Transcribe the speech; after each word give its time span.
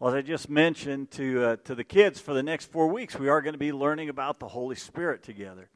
Well, 0.00 0.14
as 0.14 0.18
I 0.18 0.22
just 0.22 0.48
mentioned 0.48 1.10
to, 1.12 1.44
uh, 1.44 1.56
to 1.64 1.74
the 1.74 1.82
kids, 1.82 2.20
for 2.20 2.32
the 2.32 2.42
next 2.42 2.70
four 2.70 2.86
weeks, 2.86 3.18
we 3.18 3.28
are 3.28 3.42
going 3.42 3.54
to 3.54 3.58
be 3.58 3.72
learning 3.72 4.08
about 4.08 4.38
the 4.38 4.46
Holy 4.46 4.76
Spirit 4.76 5.24
together. 5.24 5.70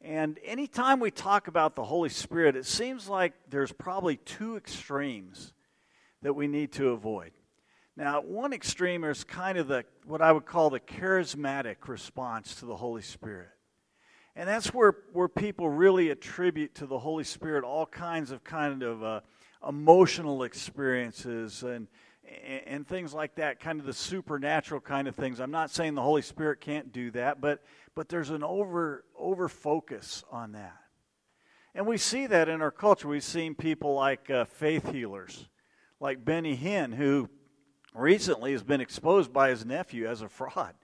And 0.00 0.38
anytime 0.44 1.00
we 1.00 1.10
talk 1.10 1.48
about 1.48 1.74
the 1.74 1.82
Holy 1.82 2.10
Spirit, 2.10 2.54
it 2.54 2.64
seems 2.64 3.08
like 3.08 3.32
there's 3.48 3.72
probably 3.72 4.18
two 4.18 4.56
extremes 4.56 5.52
that 6.22 6.34
we 6.34 6.46
need 6.46 6.70
to 6.74 6.90
avoid. 6.90 7.32
Now, 7.96 8.20
one 8.20 8.52
extreme 8.52 9.02
is 9.02 9.24
kind 9.24 9.58
of 9.58 9.66
the 9.66 9.84
what 10.06 10.22
I 10.22 10.30
would 10.30 10.46
call 10.46 10.70
the 10.70 10.78
charismatic 10.78 11.88
response 11.88 12.54
to 12.60 12.66
the 12.66 12.76
Holy 12.76 13.02
Spirit. 13.02 13.48
And 14.36 14.48
that's 14.48 14.72
where, 14.72 14.94
where 15.12 15.26
people 15.26 15.68
really 15.68 16.10
attribute 16.10 16.76
to 16.76 16.86
the 16.86 17.00
Holy 17.00 17.24
Spirit 17.24 17.64
all 17.64 17.84
kinds 17.84 18.30
of 18.30 18.44
kind 18.44 18.84
of 18.84 19.02
uh, 19.02 19.20
emotional 19.68 20.44
experiences 20.44 21.64
and 21.64 21.88
and, 22.30 22.62
and 22.66 22.88
things 22.88 23.12
like 23.12 23.36
that, 23.36 23.60
kind 23.60 23.80
of 23.80 23.86
the 23.86 23.92
supernatural 23.92 24.80
kind 24.80 25.08
of 25.08 25.14
things. 25.14 25.40
I'm 25.40 25.50
not 25.50 25.70
saying 25.70 25.94
the 25.94 26.02
Holy 26.02 26.22
Spirit 26.22 26.60
can't 26.60 26.92
do 26.92 27.10
that, 27.12 27.40
but 27.40 27.62
but 27.94 28.08
there's 28.08 28.30
an 28.30 28.44
over 28.44 29.04
over 29.18 29.48
focus 29.48 30.24
on 30.30 30.52
that. 30.52 30.76
And 31.74 31.86
we 31.86 31.98
see 31.98 32.26
that 32.26 32.48
in 32.48 32.62
our 32.62 32.70
culture. 32.70 33.08
We've 33.08 33.22
seen 33.22 33.54
people 33.54 33.94
like 33.94 34.28
uh, 34.28 34.44
faith 34.44 34.90
healers, 34.90 35.48
like 36.00 36.24
Benny 36.24 36.56
Hinn, 36.56 36.94
who 36.94 37.28
recently 37.94 38.52
has 38.52 38.62
been 38.62 38.80
exposed 38.80 39.32
by 39.32 39.50
his 39.50 39.64
nephew 39.64 40.08
as 40.08 40.22
a 40.22 40.28
fraud. 40.28 40.74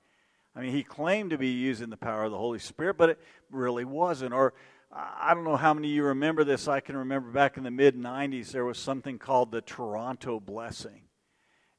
I 0.55 0.60
mean, 0.60 0.72
he 0.72 0.83
claimed 0.83 1.31
to 1.31 1.38
be 1.38 1.48
using 1.48 1.91
the 1.91 1.97
power 1.97 2.25
of 2.25 2.31
the 2.31 2.38
Holy 2.38 2.60
Spirit, 2.60 2.97
but 2.97 3.10
it 3.10 3.20
really 3.50 3.84
wasn't. 3.84 4.33
Or 4.33 4.55
I 4.92 5.34
don't 5.34 5.44
know 5.44 5.56
how 5.56 5.75
many 5.75 5.88
of 5.88 5.94
you 5.94 6.05
remember 6.05 6.44
this. 6.44 6.69
I 6.69 6.81
can 6.81 6.97
remember 6.97 7.31
back 7.31 7.56
in 7.56 7.64
the 7.64 7.70
mid 7.70 7.97
90s, 7.97 8.53
there 8.53 8.64
was 8.64 8.78
something 8.78 9.19
called 9.19 9.50
the 9.50 9.60
Toronto 9.60 10.38
Blessing 10.41 11.06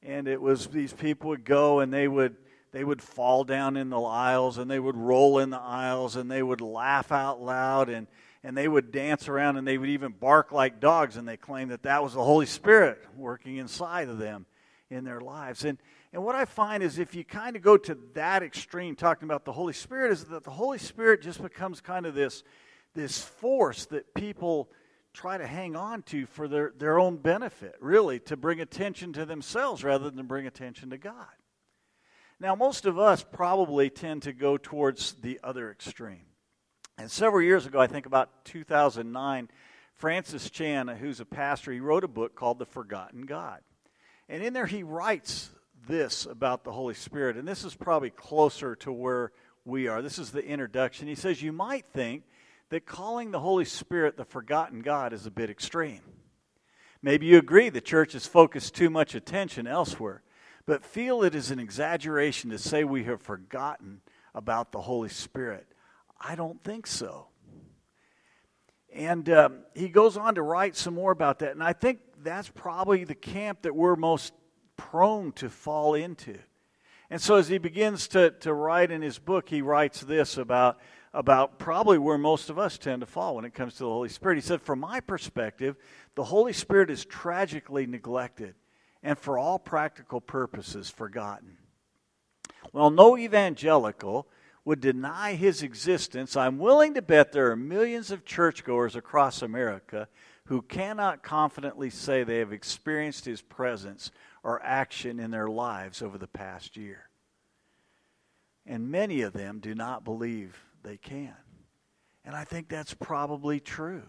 and 0.02 0.28
it 0.28 0.40
was 0.40 0.68
these 0.68 0.92
people 0.92 1.30
would 1.30 1.44
go 1.44 1.80
and 1.80 1.92
they 1.92 2.08
would 2.08 2.36
they 2.70 2.84
would 2.84 3.00
fall 3.00 3.44
down 3.44 3.76
in 3.76 3.88
the 3.88 4.00
aisles 4.00 4.58
and 4.58 4.70
they 4.70 4.78
would 4.78 4.96
roll 4.96 5.38
in 5.38 5.50
the 5.50 5.58
aisles 5.58 6.16
and 6.16 6.30
they 6.30 6.42
would 6.42 6.60
laugh 6.60 7.10
out 7.12 7.40
loud 7.40 7.88
and 7.88 8.06
and 8.44 8.56
they 8.56 8.68
would 8.68 8.92
dance 8.92 9.28
around 9.28 9.56
and 9.56 9.66
they 9.66 9.78
would 9.78 9.88
even 9.88 10.12
bark 10.12 10.52
like 10.52 10.80
dogs 10.80 11.16
and 11.16 11.26
they 11.26 11.36
claimed 11.36 11.70
that 11.70 11.82
that 11.82 12.02
was 12.02 12.14
the 12.14 12.22
holy 12.22 12.46
spirit 12.46 13.02
working 13.16 13.56
inside 13.56 14.08
of 14.08 14.18
them 14.18 14.46
in 14.90 15.04
their 15.04 15.20
lives. 15.20 15.64
And 15.64 15.78
and 16.12 16.24
what 16.24 16.34
i 16.34 16.44
find 16.44 16.82
is 16.82 16.98
if 16.98 17.14
you 17.14 17.24
kind 17.24 17.56
of 17.56 17.62
go 17.62 17.76
to 17.76 17.98
that 18.14 18.42
extreme 18.42 18.94
talking 18.96 19.28
about 19.28 19.44
the 19.44 19.52
holy 19.52 19.72
spirit 19.72 20.12
is 20.12 20.24
that 20.26 20.44
the 20.44 20.50
holy 20.50 20.78
spirit 20.78 21.22
just 21.22 21.42
becomes 21.42 21.80
kind 21.80 22.06
of 22.06 22.14
this 22.14 22.42
this 22.94 23.20
force 23.20 23.86
that 23.86 24.14
people 24.14 24.70
try 25.18 25.36
to 25.36 25.46
hang 25.48 25.74
on 25.74 26.00
to 26.00 26.26
for 26.26 26.46
their, 26.46 26.72
their 26.78 26.96
own 26.96 27.16
benefit, 27.16 27.74
really, 27.80 28.20
to 28.20 28.36
bring 28.36 28.60
attention 28.60 29.12
to 29.12 29.26
themselves 29.26 29.82
rather 29.82 30.10
than 30.10 30.26
bring 30.26 30.46
attention 30.46 30.90
to 30.90 30.96
God. 30.96 31.26
Now, 32.38 32.54
most 32.54 32.86
of 32.86 33.00
us 33.00 33.24
probably 33.24 33.90
tend 33.90 34.22
to 34.22 34.32
go 34.32 34.56
towards 34.56 35.14
the 35.14 35.40
other 35.42 35.72
extreme. 35.72 36.26
And 36.98 37.10
several 37.10 37.42
years 37.42 37.66
ago, 37.66 37.80
I 37.80 37.88
think 37.88 38.06
about 38.06 38.44
2009, 38.44 39.48
Francis 39.96 40.50
Chan, 40.50 40.86
who's 40.86 41.18
a 41.18 41.24
pastor, 41.24 41.72
he 41.72 41.80
wrote 41.80 42.04
a 42.04 42.08
book 42.08 42.36
called 42.36 42.60
The 42.60 42.66
Forgotten 42.66 43.22
God. 43.22 43.58
And 44.28 44.40
in 44.40 44.52
there, 44.52 44.66
he 44.66 44.84
writes 44.84 45.50
this 45.88 46.26
about 46.26 46.62
the 46.62 46.70
Holy 46.70 46.94
Spirit. 46.94 47.36
And 47.36 47.48
this 47.48 47.64
is 47.64 47.74
probably 47.74 48.10
closer 48.10 48.76
to 48.76 48.92
where 48.92 49.32
we 49.64 49.88
are. 49.88 50.00
This 50.00 50.20
is 50.20 50.30
the 50.30 50.46
introduction. 50.46 51.08
He 51.08 51.16
says, 51.16 51.42
You 51.42 51.50
might 51.50 51.86
think 51.92 52.22
that 52.70 52.86
calling 52.86 53.30
the 53.30 53.40
Holy 53.40 53.64
Spirit 53.64 54.16
the 54.16 54.24
forgotten 54.24 54.80
God 54.80 55.12
is 55.12 55.26
a 55.26 55.30
bit 55.30 55.50
extreme. 55.50 56.02
Maybe 57.02 57.26
you 57.26 57.38
agree 57.38 57.68
the 57.68 57.80
church 57.80 58.12
has 58.12 58.26
focused 58.26 58.74
too 58.74 58.90
much 58.90 59.14
attention 59.14 59.66
elsewhere, 59.66 60.22
but 60.66 60.84
feel 60.84 61.22
it 61.22 61.34
is 61.34 61.50
an 61.50 61.58
exaggeration 61.58 62.50
to 62.50 62.58
say 62.58 62.84
we 62.84 63.04
have 63.04 63.22
forgotten 63.22 64.00
about 64.34 64.72
the 64.72 64.80
Holy 64.80 65.08
Spirit. 65.08 65.66
I 66.20 66.34
don't 66.34 66.62
think 66.62 66.86
so. 66.86 67.28
And 68.92 69.28
um, 69.30 69.60
he 69.74 69.88
goes 69.88 70.16
on 70.16 70.34
to 70.34 70.42
write 70.42 70.76
some 70.76 70.94
more 70.94 71.12
about 71.12 71.38
that. 71.40 71.52
And 71.52 71.62
I 71.62 71.72
think 71.72 72.00
that's 72.22 72.48
probably 72.48 73.04
the 73.04 73.14
camp 73.14 73.62
that 73.62 73.74
we're 73.74 73.96
most 73.96 74.32
prone 74.76 75.32
to 75.32 75.48
fall 75.48 75.94
into. 75.94 76.38
And 77.10 77.20
so 77.20 77.36
as 77.36 77.48
he 77.48 77.58
begins 77.58 78.08
to, 78.08 78.30
to 78.40 78.52
write 78.52 78.90
in 78.90 79.02
his 79.02 79.18
book, 79.18 79.48
he 79.48 79.62
writes 79.62 80.00
this 80.00 80.36
about 80.36 80.78
about 81.12 81.58
probably 81.58 81.98
where 81.98 82.18
most 82.18 82.50
of 82.50 82.58
us 82.58 82.78
tend 82.78 83.00
to 83.00 83.06
fall 83.06 83.36
when 83.36 83.44
it 83.44 83.54
comes 83.54 83.74
to 83.74 83.84
the 83.84 83.88
Holy 83.88 84.08
Spirit. 84.08 84.36
He 84.36 84.42
said, 84.42 84.60
From 84.60 84.80
my 84.80 85.00
perspective, 85.00 85.76
the 86.14 86.24
Holy 86.24 86.52
Spirit 86.52 86.90
is 86.90 87.04
tragically 87.04 87.86
neglected 87.86 88.54
and 89.02 89.18
for 89.18 89.38
all 89.38 89.58
practical 89.58 90.20
purposes 90.20 90.90
forgotten. 90.90 91.56
Well, 92.72 92.90
no 92.90 93.16
evangelical 93.16 94.28
would 94.64 94.80
deny 94.80 95.34
his 95.34 95.62
existence. 95.62 96.36
I'm 96.36 96.58
willing 96.58 96.94
to 96.94 97.02
bet 97.02 97.32
there 97.32 97.50
are 97.50 97.56
millions 97.56 98.10
of 98.10 98.24
churchgoers 98.24 98.96
across 98.96 99.40
America 99.40 100.08
who 100.46 100.62
cannot 100.62 101.22
confidently 101.22 101.90
say 101.90 102.22
they 102.22 102.38
have 102.38 102.52
experienced 102.52 103.24
his 103.24 103.40
presence 103.40 104.10
or 104.42 104.62
action 104.62 105.20
in 105.20 105.30
their 105.30 105.48
lives 105.48 106.02
over 106.02 106.18
the 106.18 106.26
past 106.26 106.76
year. 106.76 107.08
And 108.66 108.90
many 108.90 109.22
of 109.22 109.32
them 109.32 109.60
do 109.60 109.74
not 109.74 110.04
believe 110.04 110.58
they 110.88 110.96
can. 110.96 111.34
And 112.24 112.34
I 112.34 112.44
think 112.44 112.68
that's 112.68 112.94
probably 112.94 113.60
true. 113.60 114.04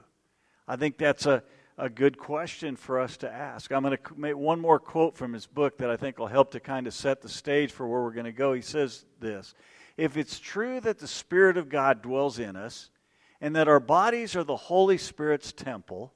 I 0.66 0.78
think 0.78 0.98
that's 0.98 1.26
a, 1.26 1.44
a 1.78 1.90
good 1.90 2.18
question 2.18 2.78
for 2.78 3.02
us 3.02 3.18
to 3.18 3.30
ask. 3.30 3.72
I'm 3.72 3.84
going 3.84 3.98
to 3.98 4.14
make 4.16 4.38
one 4.38 4.62
more 4.62 4.80
quote 4.80 5.18
from 5.18 5.34
his 5.34 5.46
book 5.46 5.80
that 5.80 5.90
I 5.90 5.98
think 5.98 6.18
will 6.18 6.28
help 6.28 6.52
to 6.52 6.62
kind 6.62 6.88
of 6.88 6.94
set 6.94 7.22
the 7.22 7.28
stage 7.28 7.74
for 7.74 7.86
where 7.86 8.02
we're 8.02 8.14
going 8.14 8.26
to 8.26 8.32
go. 8.32 8.54
He 8.54 8.62
says 8.62 9.06
this 9.20 9.54
If 9.98 10.16
it's 10.16 10.40
true 10.40 10.80
that 10.80 11.00
the 11.00 11.08
Spirit 11.08 11.58
of 11.58 11.68
God 11.68 12.02
dwells 12.02 12.40
in 12.40 12.56
us 12.56 12.92
and 13.42 13.56
that 13.58 13.68
our 13.68 13.82
bodies 13.82 14.38
are 14.38 14.46
the 14.46 14.56
Holy 14.56 14.98
Spirit's 14.98 15.52
temple, 15.52 16.14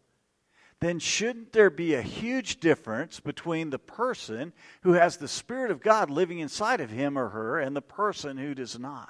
then 0.80 0.98
shouldn't 0.98 1.52
there 1.52 1.70
be 1.70 1.94
a 1.94 2.02
huge 2.02 2.62
difference 2.62 3.20
between 3.20 3.70
the 3.70 3.80
person 3.80 4.54
who 4.84 4.94
has 4.94 5.18
the 5.18 5.28
Spirit 5.28 5.72
of 5.72 5.82
God 5.82 6.10
living 6.10 6.40
inside 6.40 6.80
of 6.80 6.90
him 6.90 7.18
or 7.18 7.30
her 7.30 7.60
and 7.60 7.76
the 7.76 7.82
person 7.82 8.38
who 8.38 8.56
does 8.56 8.80
not? 8.80 9.10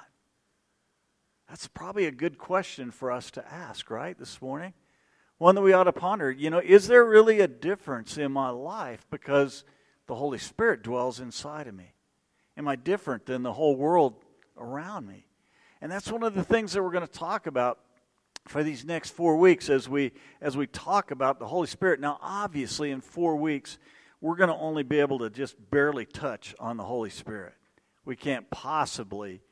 That's 1.48 1.68
probably 1.68 2.06
a 2.06 2.10
good 2.10 2.38
question 2.38 2.90
for 2.90 3.12
us 3.12 3.30
to 3.32 3.52
ask, 3.52 3.90
right, 3.90 4.18
this 4.18 4.40
morning? 4.40 4.72
One 5.38 5.54
that 5.54 5.60
we 5.60 5.72
ought 5.72 5.84
to 5.84 5.92
ponder. 5.92 6.30
You 6.30 6.50
know, 6.50 6.58
is 6.58 6.88
there 6.88 7.04
really 7.04 7.40
a 7.40 7.48
difference 7.48 8.16
in 8.16 8.32
my 8.32 8.50
life 8.50 9.06
because 9.10 9.64
the 10.06 10.14
Holy 10.14 10.38
Spirit 10.38 10.82
dwells 10.82 11.20
inside 11.20 11.66
of 11.66 11.74
me? 11.74 11.92
Am 12.56 12.68
I 12.68 12.76
different 12.76 13.26
than 13.26 13.42
the 13.42 13.52
whole 13.52 13.76
world 13.76 14.14
around 14.56 15.06
me? 15.06 15.26
And 15.80 15.90
that's 15.90 16.10
one 16.10 16.22
of 16.22 16.34
the 16.34 16.44
things 16.44 16.72
that 16.72 16.82
we're 16.82 16.92
going 16.92 17.06
to 17.06 17.12
talk 17.12 17.46
about 17.46 17.80
for 18.46 18.62
these 18.62 18.84
next 18.84 19.10
four 19.10 19.36
weeks 19.36 19.68
as 19.68 19.88
we 19.88 20.12
as 20.40 20.56
we 20.56 20.66
talk 20.66 21.10
about 21.10 21.38
the 21.38 21.46
Holy 21.46 21.66
Spirit. 21.66 22.00
Now, 22.00 22.18
obviously, 22.22 22.90
in 22.90 23.00
four 23.00 23.36
weeks, 23.36 23.78
we're 24.20 24.36
going 24.36 24.50
to 24.50 24.56
only 24.56 24.82
be 24.82 25.00
able 25.00 25.18
to 25.20 25.30
just 25.30 25.56
barely 25.70 26.06
touch 26.06 26.54
on 26.58 26.76
the 26.76 26.84
Holy 26.84 27.10
Spirit. 27.10 27.54
We 28.04 28.16
can't 28.16 28.48
possibly 28.50 29.42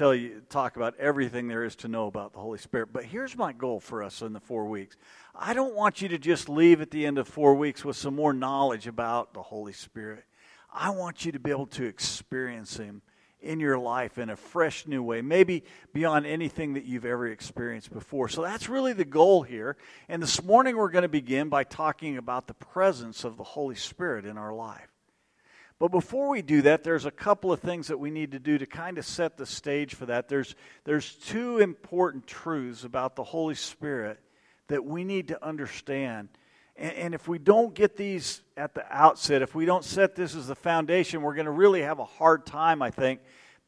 tell 0.00 0.14
you 0.14 0.40
talk 0.48 0.76
about 0.76 0.98
everything 0.98 1.46
there 1.46 1.62
is 1.62 1.76
to 1.76 1.86
know 1.86 2.06
about 2.06 2.32
the 2.32 2.38
Holy 2.38 2.56
Spirit. 2.56 2.88
But 2.90 3.04
here's 3.04 3.36
my 3.36 3.52
goal 3.52 3.80
for 3.80 4.02
us 4.02 4.22
in 4.22 4.32
the 4.32 4.40
4 4.40 4.64
weeks. 4.64 4.96
I 5.34 5.52
don't 5.52 5.74
want 5.74 6.00
you 6.00 6.08
to 6.08 6.16
just 6.16 6.48
leave 6.48 6.80
at 6.80 6.90
the 6.90 7.04
end 7.04 7.18
of 7.18 7.28
4 7.28 7.54
weeks 7.54 7.84
with 7.84 7.98
some 7.98 8.16
more 8.16 8.32
knowledge 8.32 8.86
about 8.86 9.34
the 9.34 9.42
Holy 9.42 9.74
Spirit. 9.74 10.24
I 10.72 10.88
want 10.88 11.26
you 11.26 11.32
to 11.32 11.38
be 11.38 11.50
able 11.50 11.66
to 11.66 11.84
experience 11.84 12.78
him 12.78 13.02
in 13.42 13.60
your 13.60 13.78
life 13.78 14.16
in 14.16 14.30
a 14.30 14.36
fresh 14.36 14.86
new 14.86 15.02
way, 15.02 15.20
maybe 15.20 15.64
beyond 15.92 16.24
anything 16.24 16.72
that 16.74 16.86
you've 16.86 17.04
ever 17.04 17.26
experienced 17.26 17.92
before. 17.92 18.30
So 18.30 18.40
that's 18.40 18.70
really 18.70 18.94
the 18.94 19.04
goal 19.04 19.42
here. 19.42 19.76
And 20.08 20.22
this 20.22 20.42
morning 20.42 20.78
we're 20.78 20.88
going 20.88 21.02
to 21.02 21.08
begin 21.08 21.50
by 21.50 21.64
talking 21.64 22.16
about 22.16 22.46
the 22.46 22.54
presence 22.54 23.22
of 23.22 23.36
the 23.36 23.44
Holy 23.44 23.76
Spirit 23.76 24.24
in 24.24 24.38
our 24.38 24.54
life. 24.54 24.89
But 25.80 25.92
before 25.92 26.28
we 26.28 26.42
do 26.42 26.60
that, 26.62 26.84
there's 26.84 27.06
a 27.06 27.10
couple 27.10 27.50
of 27.52 27.60
things 27.60 27.88
that 27.88 27.98
we 27.98 28.10
need 28.10 28.32
to 28.32 28.38
do 28.38 28.58
to 28.58 28.66
kind 28.66 28.98
of 28.98 29.06
set 29.06 29.38
the 29.38 29.46
stage 29.46 29.94
for 29.94 30.04
that. 30.06 30.28
There's, 30.28 30.54
there's 30.84 31.14
two 31.14 31.58
important 31.58 32.26
truths 32.26 32.84
about 32.84 33.16
the 33.16 33.24
Holy 33.24 33.54
Spirit 33.54 34.20
that 34.68 34.84
we 34.84 35.04
need 35.04 35.28
to 35.28 35.42
understand. 35.42 36.28
And, 36.76 36.92
and 36.96 37.14
if 37.14 37.28
we 37.28 37.38
don't 37.38 37.72
get 37.74 37.96
these 37.96 38.42
at 38.58 38.74
the 38.74 38.84
outset, 38.94 39.40
if 39.40 39.54
we 39.54 39.64
don't 39.64 39.82
set 39.82 40.14
this 40.14 40.34
as 40.34 40.48
the 40.48 40.54
foundation, 40.54 41.22
we're 41.22 41.34
going 41.34 41.46
to 41.46 41.50
really 41.50 41.80
have 41.80 41.98
a 41.98 42.04
hard 42.04 42.44
time, 42.44 42.82
I 42.82 42.90
think, 42.90 43.20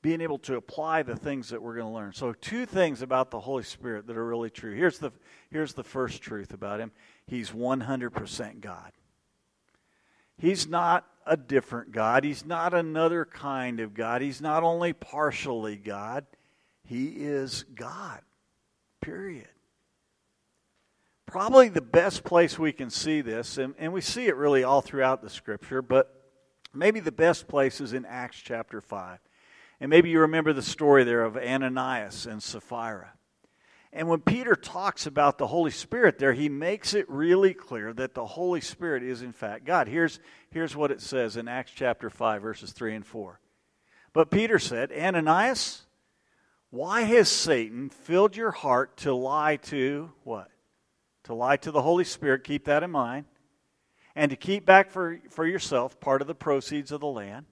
being 0.02 0.20
able 0.20 0.38
to 0.40 0.56
apply 0.56 1.04
the 1.04 1.16
things 1.16 1.48
that 1.48 1.62
we're 1.62 1.76
going 1.76 1.86
to 1.86 1.94
learn. 1.94 2.12
So, 2.12 2.34
two 2.34 2.66
things 2.66 3.00
about 3.00 3.30
the 3.30 3.40
Holy 3.40 3.62
Spirit 3.62 4.06
that 4.08 4.18
are 4.18 4.26
really 4.26 4.50
true. 4.50 4.74
Here's 4.74 4.98
the, 4.98 5.12
here's 5.50 5.72
the 5.72 5.84
first 5.84 6.20
truth 6.20 6.52
about 6.52 6.78
Him 6.78 6.92
He's 7.26 7.52
100% 7.52 8.60
God. 8.60 8.92
He's 10.36 10.66
not 10.66 11.06
a 11.26 11.36
different 11.36 11.92
God. 11.92 12.24
He's 12.24 12.44
not 12.44 12.74
another 12.74 13.24
kind 13.24 13.80
of 13.80 13.94
God. 13.94 14.22
He's 14.22 14.40
not 14.40 14.62
only 14.62 14.92
partially 14.92 15.76
God, 15.76 16.26
He 16.84 17.06
is 17.06 17.64
God. 17.74 18.20
Period. 19.00 19.48
Probably 21.26 21.68
the 21.68 21.80
best 21.80 22.24
place 22.24 22.58
we 22.58 22.72
can 22.72 22.90
see 22.90 23.20
this, 23.20 23.58
and, 23.58 23.74
and 23.78 23.92
we 23.92 24.00
see 24.00 24.26
it 24.26 24.36
really 24.36 24.64
all 24.64 24.82
throughout 24.82 25.22
the 25.22 25.30
Scripture, 25.30 25.80
but 25.80 26.22
Maybe 26.74 27.00
the 27.00 27.12
best 27.12 27.48
place 27.48 27.80
is 27.80 27.92
in 27.92 28.06
Acts 28.06 28.38
chapter 28.38 28.80
5. 28.80 29.18
And 29.80 29.90
maybe 29.90 30.10
you 30.10 30.20
remember 30.20 30.52
the 30.52 30.62
story 30.62 31.04
there 31.04 31.24
of 31.24 31.36
Ananias 31.36 32.26
and 32.26 32.42
Sapphira. 32.42 33.12
And 33.92 34.08
when 34.08 34.20
Peter 34.20 34.56
talks 34.56 35.06
about 35.06 35.36
the 35.36 35.46
Holy 35.46 35.70
Spirit 35.70 36.18
there, 36.18 36.32
he 36.32 36.48
makes 36.48 36.94
it 36.94 37.08
really 37.10 37.52
clear 37.52 37.92
that 37.92 38.14
the 38.14 38.24
Holy 38.24 38.62
Spirit 38.62 39.02
is 39.02 39.20
in 39.20 39.32
fact 39.32 39.66
God. 39.66 39.86
Here's, 39.86 40.18
here's 40.50 40.74
what 40.74 40.90
it 40.90 41.02
says 41.02 41.36
in 41.36 41.46
Acts 41.46 41.72
chapter 41.74 42.08
5, 42.08 42.40
verses 42.40 42.72
3 42.72 42.94
and 42.94 43.06
4. 43.06 43.38
But 44.14 44.30
Peter 44.30 44.58
said, 44.58 44.92
Ananias, 44.92 45.82
why 46.70 47.02
has 47.02 47.28
Satan 47.28 47.90
filled 47.90 48.34
your 48.34 48.50
heart 48.50 48.96
to 48.98 49.12
lie 49.12 49.56
to 49.56 50.10
what? 50.24 50.48
To 51.24 51.34
lie 51.34 51.58
to 51.58 51.70
the 51.70 51.82
Holy 51.82 52.04
Spirit, 52.04 52.44
keep 52.44 52.64
that 52.64 52.82
in 52.82 52.90
mind, 52.90 53.26
and 54.16 54.30
to 54.30 54.36
keep 54.36 54.64
back 54.64 54.90
for, 54.90 55.20
for 55.28 55.46
yourself 55.46 56.00
part 56.00 56.22
of 56.22 56.28
the 56.28 56.34
proceeds 56.34 56.90
of 56.92 57.00
the 57.00 57.06
land? 57.06 57.44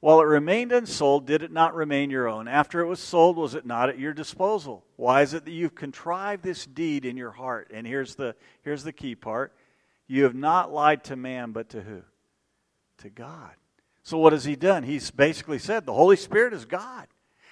While 0.00 0.20
it 0.20 0.24
remained 0.24 0.72
unsold, 0.72 1.26
did 1.26 1.42
it 1.42 1.50
not 1.50 1.74
remain 1.74 2.10
your 2.10 2.28
own? 2.28 2.48
After 2.48 2.80
it 2.80 2.86
was 2.86 3.00
sold, 3.00 3.36
was 3.36 3.54
it 3.54 3.64
not 3.64 3.88
at 3.88 3.98
your 3.98 4.12
disposal? 4.12 4.84
Why 4.96 5.22
is 5.22 5.34
it 5.34 5.44
that 5.44 5.50
you've 5.50 5.74
contrived 5.74 6.42
this 6.42 6.66
deed 6.66 7.04
in 7.04 7.16
your 7.16 7.30
heart? 7.30 7.70
And 7.72 7.86
here's 7.86 8.14
the, 8.14 8.34
here's 8.62 8.84
the 8.84 8.92
key 8.92 9.14
part 9.14 9.54
you 10.06 10.24
have 10.24 10.34
not 10.34 10.72
lied 10.72 11.04
to 11.04 11.16
man, 11.16 11.52
but 11.52 11.70
to 11.70 11.82
who? 11.82 12.02
To 12.98 13.10
God. 13.10 13.50
So, 14.02 14.18
what 14.18 14.32
has 14.32 14.44
he 14.44 14.54
done? 14.54 14.84
He's 14.84 15.10
basically 15.10 15.58
said 15.58 15.84
the 15.84 15.92
Holy 15.92 16.16
Spirit 16.16 16.52
is 16.52 16.64
God. 16.64 17.08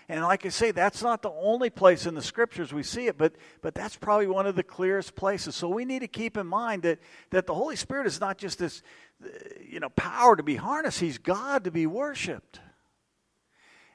And 0.09 0.23
like 0.23 0.45
I 0.45 0.51
say, 0.51 0.71
that's 0.71 1.03
not 1.03 1.23
the 1.23 1.31
only 1.31 1.71
place 1.71 2.05
in 2.05 2.15
the 2.15 2.23
scriptures 2.23 2.73
we 2.73 2.83
see 2.83 3.07
it, 3.07 3.17
but, 3.17 3.35
but 3.63 3.75
that's 3.75 3.97
probably 3.97 4.27
one 4.27 4.47
of 4.47 4.55
the 4.55 4.63
clearest 4.63 5.17
places. 5.17 5.55
So 5.55 5.69
we 5.69 5.85
need 5.85 6.01
to 6.01 6.09
keep 6.09 6.37
in 6.37 6.47
mind 6.47 6.83
that, 6.83 6.99
that 7.31 7.47
the 7.47 7.55
Holy 7.55 7.77
Spirit 7.77 8.07
is 8.07 8.21
not 8.21 8.37
just 8.37 8.59
this, 8.59 8.83
uh, 9.25 9.29
you 9.67 9.81
know, 9.81 9.89
power 9.91 10.37
to 10.37 10.43
be 10.43 10.57
harnessed, 10.57 11.01
He's 11.01 11.19
God 11.19 11.65
to 11.65 11.71
be 11.71 11.87
worshiped. 11.87 12.61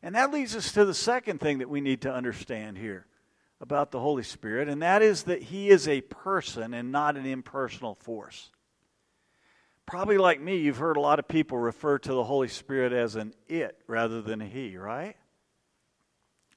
And 0.01 0.15
that 0.15 0.31
leads 0.31 0.55
us 0.55 0.71
to 0.73 0.85
the 0.85 0.93
second 0.93 1.39
thing 1.39 1.59
that 1.59 1.69
we 1.69 1.81
need 1.81 2.01
to 2.01 2.13
understand 2.13 2.77
here 2.77 3.05
about 3.61 3.91
the 3.91 3.99
Holy 3.99 4.23
Spirit, 4.23 4.69
and 4.69 4.81
that 4.81 5.01
is 5.01 5.23
that 5.23 5.43
He 5.43 5.69
is 5.69 5.87
a 5.87 6.01
person 6.01 6.73
and 6.73 6.91
not 6.91 7.17
an 7.17 7.25
impersonal 7.25 7.95
force. 7.95 8.51
Probably 9.85 10.17
like 10.17 10.39
me, 10.39 10.57
you've 10.57 10.77
heard 10.77 10.97
a 10.97 11.01
lot 11.01 11.19
of 11.19 11.27
people 11.27 11.57
refer 11.57 11.99
to 11.99 12.13
the 12.13 12.23
Holy 12.23 12.47
Spirit 12.47 12.93
as 12.93 13.15
an 13.15 13.33
it 13.47 13.77
rather 13.85 14.21
than 14.21 14.41
a 14.41 14.45
He, 14.45 14.77
right? 14.77 15.17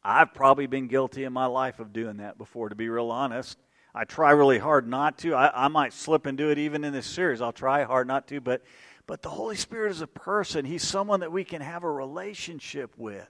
I've 0.05 0.35
probably 0.35 0.67
been 0.67 0.89
guilty 0.89 1.25
in 1.25 1.33
my 1.33 1.47
life 1.47 1.79
of 1.79 1.93
doing 1.93 2.19
that 2.19 2.39
before, 2.39 2.69
to 2.69 2.75
be 2.75 2.89
real 2.89 3.11
honest. 3.11 3.59
I 3.95 4.05
try 4.05 4.31
really 4.31 4.59
hard 4.59 4.89
not 4.89 5.19
to. 5.19 5.35
I, 5.35 5.67
I 5.67 5.69
might 5.69 5.93
slip 5.93 6.27
and 6.27 6.37
do 6.37 6.51
it 6.51 6.59
even 6.59 6.83
in 6.83 6.93
this 6.93 7.07
series. 7.07 7.41
I'll 7.41 7.53
try 7.53 7.85
hard 7.85 8.09
not 8.09 8.27
to, 8.29 8.41
but 8.41 8.63
but 9.07 9.23
the 9.23 9.31
Holy 9.31 9.57
Spirit 9.57 9.91
is 9.91 10.01
a 10.01 10.07
person. 10.07 10.65
He's 10.65 10.83
someone 10.83 11.21
that 11.21 11.33
we 11.33 11.45
can 11.45 11.61
have 11.61 11.85
a 11.85 11.91
relationship 11.91 12.95
with. 12.97 13.29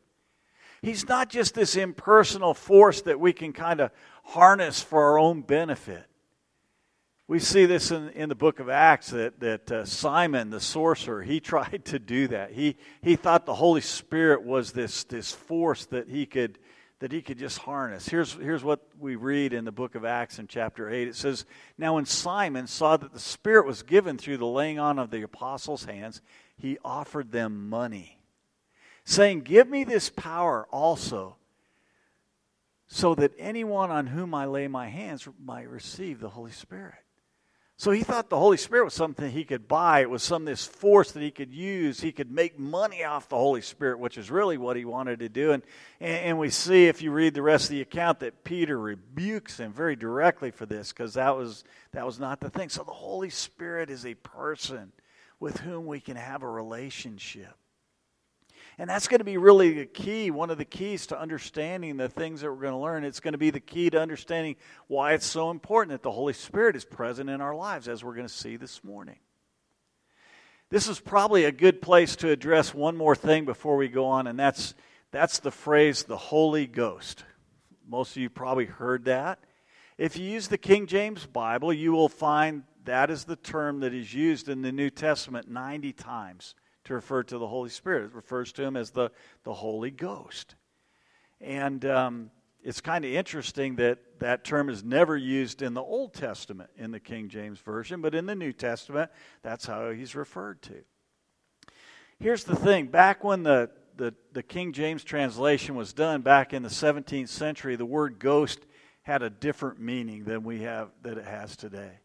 He's 0.83 1.09
not 1.09 1.31
just 1.31 1.55
this 1.55 1.77
impersonal 1.77 2.55
force 2.55 3.03
that 3.03 3.19
we 3.19 3.33
can 3.33 3.53
kind 3.53 3.81
of 3.81 3.91
harness 4.25 4.83
for 4.83 5.03
our 5.03 5.19
own 5.19 5.41
benefit. 5.43 6.05
We 7.33 7.39
see 7.39 7.65
this 7.65 7.91
in, 7.91 8.11
in 8.11 8.29
the 8.29 8.35
book 8.35 8.61
of 8.61 8.69
Acts 8.69 9.09
that, 9.09 9.41
that 9.41 9.73
uh, 9.73 9.85
Simon, 9.87 10.51
the 10.51 10.61
sorcerer, 10.61 11.23
he 11.23 11.41
tried 11.55 11.87
to 11.87 11.99
do 11.99 12.29
that. 12.29 12.53
He, 12.53 12.77
he 13.01 13.17
thought 13.17 13.47
the 13.47 13.55
Holy 13.55 13.81
Spirit 13.81 14.43
was 14.43 14.73
this, 14.73 15.05
this 15.05 15.33
force 15.33 15.87
that 15.87 16.11
he 16.11 16.27
could 16.27 16.59
that 16.99 17.11
he 17.11 17.23
could 17.23 17.39
just 17.39 17.61
harness. 17.61 18.07
Here's, 18.07 18.35
here's 18.35 18.63
what 18.63 18.87
we 19.01 19.17
read 19.17 19.55
in 19.55 19.65
the 19.65 19.73
book 19.73 19.95
of 19.95 20.05
Acts 20.05 20.39
in 20.39 20.47
chapter 20.47 20.91
8. 20.91 21.09
It 21.09 21.17
says, 21.17 21.47
Now 21.79 21.95
when 21.95 22.05
Simon 22.05 22.67
saw 22.67 22.99
that 22.99 23.15
the 23.15 23.19
Spirit 23.19 23.67
was 23.67 23.83
given 23.83 24.19
through 24.19 24.37
the 24.37 24.47
laying 24.47 24.79
on 24.79 24.99
of 24.99 25.11
the 25.11 25.23
apostles' 25.23 25.87
hands, 25.87 26.21
he 26.59 26.77
offered 26.85 27.33
them 27.33 27.71
money, 27.71 28.21
saying, 29.07 29.41
Give 29.41 29.71
me 29.71 29.85
this 29.85 30.11
power 30.11 30.69
also, 30.71 31.37
so 32.89 33.15
that 33.15 33.33
anyone 33.39 33.91
on 33.91 34.09
whom 34.09 34.35
I 34.35 34.45
lay 34.45 34.69
my 34.69 34.89
hands 34.89 35.27
might 35.43 35.71
receive 35.71 36.21
the 36.21 36.29
Holy 36.29 36.53
Spirit. 36.53 37.02
So 37.83 37.91
he 37.91 38.05
thought 38.05 38.31
the 38.31 38.39
Holy 38.39 38.59
Spirit 38.59 38.85
was 38.85 38.95
something 38.95 39.29
he 39.29 39.43
could 39.43 39.67
buy. 39.67 40.03
It 40.03 40.09
was 40.09 40.23
some 40.23 40.45
this 40.45 40.65
force 40.65 41.11
that 41.11 41.21
he 41.21 41.33
could 41.33 41.53
use. 41.53 42.01
He 42.01 42.13
could 42.13 42.31
make 42.31 42.57
money 42.57 43.03
off 43.03 43.29
the 43.29 43.37
Holy 43.37 43.61
Spirit, 43.61 43.99
which 43.99 44.17
is 44.17 44.31
really 44.31 44.57
what 44.57 44.77
he 44.77 44.85
wanted 44.85 45.19
to 45.19 45.29
do. 45.29 45.51
And, 45.51 45.65
and 46.01 46.39
we 46.39 46.49
see, 46.49 46.87
if 46.87 47.03
you 47.03 47.11
read 47.11 47.35
the 47.35 47.43
rest 47.43 47.65
of 47.65 47.71
the 47.71 47.81
account, 47.81 48.21
that 48.21 48.45
Peter 48.45 48.79
rebukes 48.79 49.59
him 49.59 49.73
very 49.73 49.97
directly 49.97 50.53
for 50.53 50.65
this 50.65 50.93
because 50.93 51.15
that 51.15 51.37
was, 51.37 51.65
that 51.91 52.07
was 52.07 52.21
not 52.21 52.39
the 52.39 52.51
thing. 52.51 52.69
So 52.69 52.85
the 52.85 52.93
Holy 52.93 53.31
Spirit 53.31 53.91
is 53.91 54.07
a 54.07 54.15
person 54.15 54.93
with 55.41 55.59
whom 55.59 55.85
we 55.85 55.99
can 55.99 56.15
have 56.15 56.45
a 56.45 56.49
relationship. 56.49 57.57
And 58.79 58.89
that's 58.89 59.07
going 59.07 59.21
to 59.21 59.25
be 59.25 59.37
really 59.37 59.75
the 59.75 59.87
key, 59.87 60.31
one 60.31 60.51
of 60.51 60.57
the 60.57 60.65
keys 60.65 61.07
to 61.09 61.21
understanding 61.21 61.97
the 61.99 62.09
things 62.09 62.41
that 62.41 62.51
we're 62.51 62.63
going 62.63 62.73
to 62.73 62.79
learn. 62.79 63.05
It's 63.05 63.21
going 63.21 63.33
to 63.33 63.39
be 63.39 63.51
the 63.51 63.61
key 63.61 63.91
to 63.91 64.01
understanding 64.01 64.57
why 64.87 65.13
it's 65.13 65.27
so 65.27 65.51
important 65.51 65.93
that 65.93 66.03
the 66.03 66.11
Holy 66.11 66.33
Spirit 66.33 66.75
is 66.75 66.85
present 66.85 67.29
in 67.29 67.41
our 67.41 67.55
lives, 67.55 67.87
as 67.87 68.03
we're 68.03 68.15
going 68.15 68.27
to 68.27 68.33
see 68.33 68.57
this 68.57 68.83
morning. 68.83 69.19
This 70.71 70.89
is 70.89 70.99
probably 70.99 71.45
a 71.45 71.53
good 71.53 71.83
place 71.83 72.17
to 72.17 72.31
address 72.31 72.73
one 72.73 72.97
more 72.97 73.15
thing 73.15 73.45
before 73.45 73.77
we 73.77 73.89
go 73.89 74.07
on, 74.07 74.27
and 74.27 74.39
that's, 74.39 74.75
that's 75.11 75.39
the 75.39 75.51
phrase 75.51 76.05
the 76.05 76.17
Holy 76.17 76.67
Ghost. 76.67 77.25
Most 77.87 78.17
of 78.17 78.23
you 78.23 78.31
probably 78.31 78.65
heard 78.65 79.05
that. 79.05 79.39
If 79.99 80.17
you 80.17 80.25
use 80.25 80.49
the 80.49 80.57
King 80.57 80.87
James 80.87 81.27
Bible, 81.27 81.75
you 81.75 81.93
will 81.93 82.09
find 82.09 82.63
that 82.85 83.11
is 83.11 83.25
the 83.25 83.37
term 83.37 83.81
that 83.81 83.93
is 83.93 84.15
used 84.15 84.49
in 84.49 84.63
the 84.63 84.73
New 84.73 84.89
Testament 84.89 85.51
90 85.51 85.93
times 85.93 86.55
to 86.85 86.95
refer 86.95 87.23
to 87.25 87.39
the 87.39 87.47
Holy 87.47 87.71
Spirit. 87.71 88.05
It 88.05 88.15
refers 88.15 88.53
to 88.53 88.63
him 88.63 88.77
as 88.77 88.91
the, 88.91 89.11
the 89.45 89.55
Holy 89.55 89.91
Ghost. 89.91 90.55
And 91.41 91.85
um, 91.85 92.31
it's 92.63 92.81
kind 92.81 93.05
of 93.05 93.11
interesting 93.11 93.77
that 93.77 93.99
that 94.21 94.45
term 94.45 94.69
is 94.69 94.85
never 94.85 95.17
used 95.17 95.63
in 95.63 95.75
the 95.75 95.83
Old 95.83 96.15
Testament 96.15 96.71
in 96.77 96.93
the 96.93 97.01
King 97.01 97.29
James 97.29 97.59
Version, 97.59 98.01
but 98.01 98.15
in 98.15 98.27
the 98.27 98.35
New 98.35 98.53
Testament, 98.53 99.11
that's 99.43 99.67
how 99.67 99.91
he's 99.91 100.15
referred 100.15 100.63
to. 100.63 100.85
Here's 102.21 102.45
the 102.45 102.55
thing 102.55 102.87
back 102.87 103.25
when 103.25 103.43
the, 103.43 103.71
the, 103.97 104.15
the 104.33 104.45
King 104.45 104.73
James 104.73 105.03
translation 105.03 105.75
was 105.75 105.93
done, 105.93 106.23
back 106.23 106.53
in 106.53 106.63
the 106.63 106.69
17th 106.69 107.29
century, 107.29 107.75
the 107.75 107.85
word 107.85 108.21
ghost 108.21 108.61
had 109.03 109.23
a 109.23 109.31
different 109.31 109.81
meaning 109.81 110.23
than 110.23 110.45
we 110.45 110.63
have 110.63 110.91
that 111.03 111.19
it 111.19 111.25
has 111.25 111.57
today. 111.57 111.99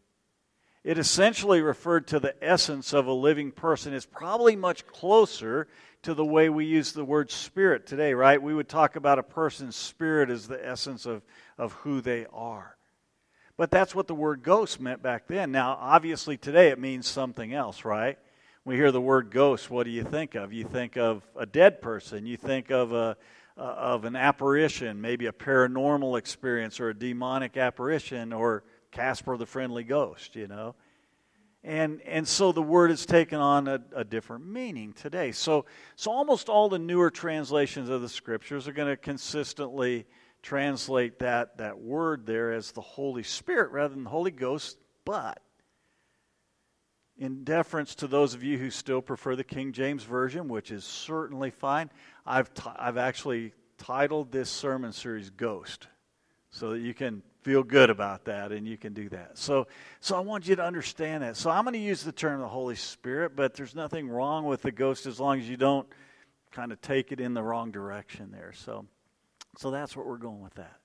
It 0.88 0.96
essentially 0.96 1.60
referred 1.60 2.06
to 2.06 2.18
the 2.18 2.34
essence 2.42 2.94
of 2.94 3.06
a 3.06 3.12
living 3.12 3.52
person. 3.52 3.92
It's 3.92 4.06
probably 4.06 4.56
much 4.56 4.86
closer 4.86 5.68
to 6.00 6.14
the 6.14 6.24
way 6.24 6.48
we 6.48 6.64
use 6.64 6.92
the 6.92 7.04
word 7.04 7.30
spirit 7.30 7.86
today, 7.86 8.14
right? 8.14 8.40
We 8.40 8.54
would 8.54 8.70
talk 8.70 8.96
about 8.96 9.18
a 9.18 9.22
person's 9.22 9.76
spirit 9.76 10.30
as 10.30 10.48
the 10.48 10.66
essence 10.66 11.04
of, 11.04 11.20
of 11.58 11.74
who 11.74 12.00
they 12.00 12.24
are. 12.32 12.78
But 13.58 13.70
that's 13.70 13.94
what 13.94 14.06
the 14.06 14.14
word 14.14 14.42
ghost 14.42 14.80
meant 14.80 15.02
back 15.02 15.26
then. 15.26 15.52
Now, 15.52 15.76
obviously, 15.78 16.38
today 16.38 16.68
it 16.68 16.78
means 16.78 17.06
something 17.06 17.52
else, 17.52 17.84
right? 17.84 18.16
We 18.64 18.76
hear 18.76 18.90
the 18.90 18.98
word 18.98 19.30
ghost, 19.30 19.68
what 19.68 19.84
do 19.84 19.90
you 19.90 20.04
think 20.04 20.36
of? 20.36 20.54
You 20.54 20.64
think 20.64 20.96
of 20.96 21.22
a 21.36 21.44
dead 21.44 21.82
person. 21.82 22.24
You 22.24 22.38
think 22.38 22.70
of 22.70 22.94
a, 22.94 23.18
of 23.58 24.06
an 24.06 24.16
apparition, 24.16 25.02
maybe 25.02 25.26
a 25.26 25.32
paranormal 25.32 26.18
experience 26.18 26.80
or 26.80 26.88
a 26.88 26.94
demonic 26.94 27.58
apparition 27.58 28.32
or 28.32 28.64
Casper 28.98 29.36
the 29.36 29.46
Friendly 29.46 29.84
Ghost, 29.84 30.34
you 30.34 30.48
know. 30.48 30.74
And, 31.62 32.00
and 32.02 32.26
so 32.26 32.50
the 32.50 32.62
word 32.62 32.90
has 32.90 33.06
taken 33.06 33.38
on 33.38 33.68
a, 33.68 33.80
a, 33.94 34.04
different 34.04 34.44
meaning 34.44 34.92
today. 34.92 35.30
So, 35.30 35.66
so 35.94 36.10
almost 36.10 36.48
all 36.48 36.68
the 36.68 36.80
newer 36.80 37.08
translations 37.08 37.90
of 37.90 38.00
the 38.00 38.08
scriptures 38.08 38.66
are 38.66 38.72
going 38.72 38.88
to 38.88 38.96
consistently 38.96 40.06
translate 40.42 41.20
that, 41.20 41.58
that 41.58 41.78
word 41.78 42.26
there 42.26 42.52
as 42.52 42.72
the 42.72 42.80
Holy 42.80 43.22
Spirit 43.22 43.70
rather 43.70 43.94
than 43.94 44.02
the 44.02 44.10
Holy 44.10 44.32
Ghost. 44.32 44.78
But 45.04 45.40
in 47.16 47.44
deference 47.44 47.94
to 47.96 48.08
those 48.08 48.34
of 48.34 48.42
you 48.42 48.58
who 48.58 48.70
still 48.70 49.02
prefer 49.02 49.36
the 49.36 49.44
King 49.44 49.72
James 49.72 50.02
Version, 50.02 50.48
which 50.48 50.72
is 50.72 50.84
certainly 50.84 51.52
fine, 51.52 51.88
I've, 52.26 52.52
t- 52.52 52.62
I've 52.74 52.98
actually 52.98 53.52
titled 53.78 54.32
this 54.32 54.50
sermon 54.50 54.92
series 54.92 55.30
Ghost 55.30 55.86
so 56.50 56.70
that 56.70 56.80
you 56.80 56.94
can 56.94 57.22
feel 57.42 57.62
good 57.62 57.90
about 57.90 58.24
that 58.24 58.52
and 58.52 58.66
you 58.66 58.76
can 58.76 58.92
do 58.92 59.08
that. 59.08 59.38
So 59.38 59.66
so 60.00 60.16
I 60.16 60.20
want 60.20 60.48
you 60.48 60.56
to 60.56 60.64
understand 60.64 61.22
that. 61.22 61.36
So 61.36 61.50
I'm 61.50 61.64
going 61.64 61.74
to 61.74 61.78
use 61.78 62.02
the 62.02 62.12
term 62.12 62.40
the 62.40 62.48
Holy 62.48 62.76
Spirit, 62.76 63.36
but 63.36 63.54
there's 63.54 63.74
nothing 63.74 64.08
wrong 64.08 64.44
with 64.44 64.62
the 64.62 64.72
ghost 64.72 65.06
as 65.06 65.20
long 65.20 65.38
as 65.38 65.48
you 65.48 65.56
don't 65.56 65.88
kind 66.50 66.72
of 66.72 66.80
take 66.80 67.12
it 67.12 67.20
in 67.20 67.34
the 67.34 67.42
wrong 67.42 67.70
direction 67.70 68.30
there. 68.30 68.52
So 68.54 68.86
so 69.56 69.70
that's 69.70 69.96
what 69.96 70.06
we're 70.06 70.18
going 70.18 70.40
with 70.40 70.54
that. 70.54 70.76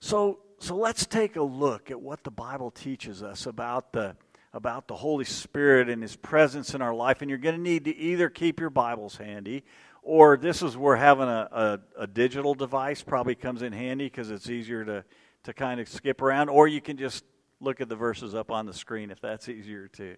So 0.00 0.40
so 0.58 0.76
let's 0.76 1.06
take 1.06 1.36
a 1.36 1.42
look 1.42 1.90
at 1.90 2.00
what 2.00 2.24
the 2.24 2.30
Bible 2.30 2.70
teaches 2.70 3.22
us 3.22 3.46
about 3.46 3.92
the 3.92 4.16
about 4.52 4.86
the 4.86 4.94
Holy 4.94 5.24
Spirit 5.24 5.88
and 5.88 6.00
His 6.00 6.14
presence 6.14 6.74
in 6.74 6.80
our 6.80 6.94
life. 6.94 7.20
And 7.20 7.28
you're 7.28 7.38
going 7.38 7.56
to 7.56 7.60
need 7.60 7.86
to 7.86 7.96
either 7.96 8.30
keep 8.30 8.60
your 8.60 8.70
Bibles 8.70 9.16
handy 9.16 9.64
or 10.04 10.36
this 10.36 10.62
is 10.62 10.76
where 10.76 10.96
having 10.96 11.28
a, 11.28 11.48
a, 11.96 12.02
a 12.02 12.06
digital 12.06 12.54
device 12.54 13.02
probably 13.02 13.34
comes 13.34 13.62
in 13.62 13.72
handy 13.72 14.04
because 14.04 14.30
it's 14.30 14.50
easier 14.50 14.84
to, 14.84 15.04
to 15.44 15.54
kind 15.54 15.80
of 15.80 15.88
skip 15.88 16.20
around, 16.20 16.50
or 16.50 16.68
you 16.68 16.80
can 16.80 16.96
just 16.96 17.24
look 17.60 17.80
at 17.80 17.88
the 17.88 17.96
verses 17.96 18.34
up 18.34 18.50
on 18.50 18.66
the 18.66 18.74
screen 18.74 19.10
if 19.10 19.20
that's 19.20 19.48
easier 19.48 19.88
too. 19.88 20.16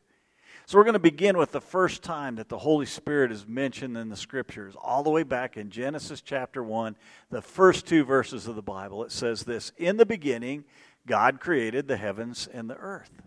So 0.66 0.78
we're 0.78 0.84
going 0.84 0.94
to 0.94 0.98
begin 0.98 1.38
with 1.38 1.52
the 1.52 1.60
first 1.60 2.02
time 2.02 2.36
that 2.36 2.48
the 2.48 2.58
Holy 2.58 2.86
Spirit 2.86 3.30
is 3.30 3.46
mentioned 3.46 3.96
in 3.96 4.08
the 4.08 4.16
scriptures, 4.16 4.74
all 4.82 5.04
the 5.04 5.10
way 5.10 5.22
back 5.22 5.56
in 5.56 5.70
Genesis 5.70 6.20
chapter 6.20 6.62
1, 6.62 6.96
the 7.30 7.42
first 7.42 7.86
two 7.86 8.04
verses 8.04 8.48
of 8.48 8.56
the 8.56 8.62
Bible. 8.62 9.04
It 9.04 9.12
says 9.12 9.44
this 9.44 9.70
In 9.76 9.96
the 9.96 10.06
beginning, 10.06 10.64
God 11.06 11.38
created 11.38 11.86
the 11.86 11.96
heavens 11.96 12.48
and 12.52 12.68
the 12.68 12.76
earth. 12.76 13.22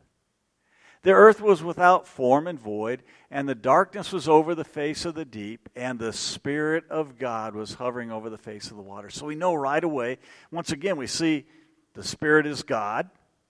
The 1.01 1.11
earth 1.11 1.39
was 1.39 1.63
without 1.63 2.07
form 2.07 2.45
and 2.45 2.59
void, 2.59 3.03
and 3.31 3.47
the 3.47 3.55
darkness 3.55 4.11
was 4.11 4.27
over 4.27 4.53
the 4.53 4.65
face 4.65 5.05
of 5.05 5.15
the 5.15 5.23
deep, 5.23 5.69
and 5.73 5.97
the 5.97 6.11
Spirit 6.11 6.83
of 6.89 7.17
God 7.17 7.55
was 7.55 7.75
hovering 7.75 8.11
over 8.11 8.29
the 8.29 8.37
face 8.37 8.69
of 8.69 8.75
the 8.75 8.83
water. 8.83 9.09
So 9.09 9.25
we 9.25 9.35
know 9.35 9.53
right 9.53 9.83
away, 9.83 10.17
once 10.51 10.73
again, 10.73 10.97
we 10.97 11.07
see 11.07 11.45
the 11.93 12.03
Spirit 12.03 12.45
is 12.45 12.63
God. 12.63 13.09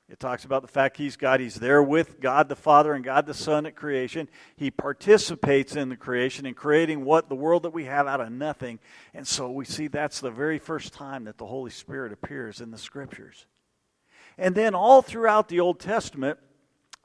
It 0.09 0.19
talks 0.19 0.43
about 0.43 0.61
the 0.61 0.67
fact 0.67 0.97
He's 0.97 1.17
God. 1.17 1.39
He's 1.39 1.55
there 1.55 1.81
with 1.81 2.19
God 2.19 2.49
the 2.49 2.55
Father 2.55 2.93
and 2.93 3.03
God 3.03 3.25
the 3.25 3.33
Son 3.33 3.65
at 3.65 3.75
creation. 3.75 4.27
He 4.55 4.69
participates 4.69 5.75
in 5.75 5.89
the 5.89 5.95
creation 5.95 6.45
and 6.45 6.55
creating 6.55 7.03
what 7.03 7.29
the 7.29 7.35
world 7.35 7.63
that 7.63 7.73
we 7.73 7.85
have 7.85 8.07
out 8.07 8.21
of 8.21 8.31
nothing. 8.31 8.79
And 9.13 9.27
so 9.27 9.51
we 9.51 9.65
see 9.65 9.87
that's 9.87 10.19
the 10.19 10.31
very 10.31 10.59
first 10.59 10.93
time 10.93 11.25
that 11.25 11.37
the 11.37 11.45
Holy 11.45 11.71
Spirit 11.71 12.11
appears 12.11 12.61
in 12.61 12.69
the 12.71 12.77
Scriptures. 12.77 13.45
And 14.37 14.55
then 14.55 14.73
all 14.73 15.01
throughout 15.01 15.47
the 15.47 15.59
Old 15.59 15.79
Testament, 15.79 16.39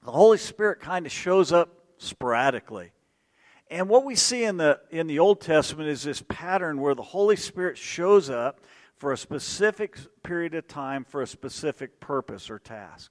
the 0.04 0.12
Holy 0.12 0.38
Spirit 0.38 0.80
kind 0.80 1.06
of 1.06 1.12
shows 1.12 1.50
up 1.50 1.70
sporadically. 1.98 2.92
And 3.70 3.88
what 3.88 4.04
we 4.04 4.14
see 4.14 4.44
in 4.44 4.58
the, 4.58 4.78
in 4.90 5.06
the 5.06 5.18
Old 5.18 5.40
Testament 5.40 5.88
is 5.88 6.02
this 6.02 6.22
pattern 6.28 6.78
where 6.78 6.94
the 6.94 7.02
Holy 7.02 7.36
Spirit 7.36 7.78
shows 7.78 8.28
up 8.28 8.60
for 8.96 9.12
a 9.12 9.18
specific 9.18 9.96
period 10.22 10.54
of 10.54 10.68
time 10.68 11.04
for 11.04 11.22
a 11.22 11.26
specific 11.26 12.00
purpose 12.00 12.50
or 12.50 12.58
task. 12.58 13.10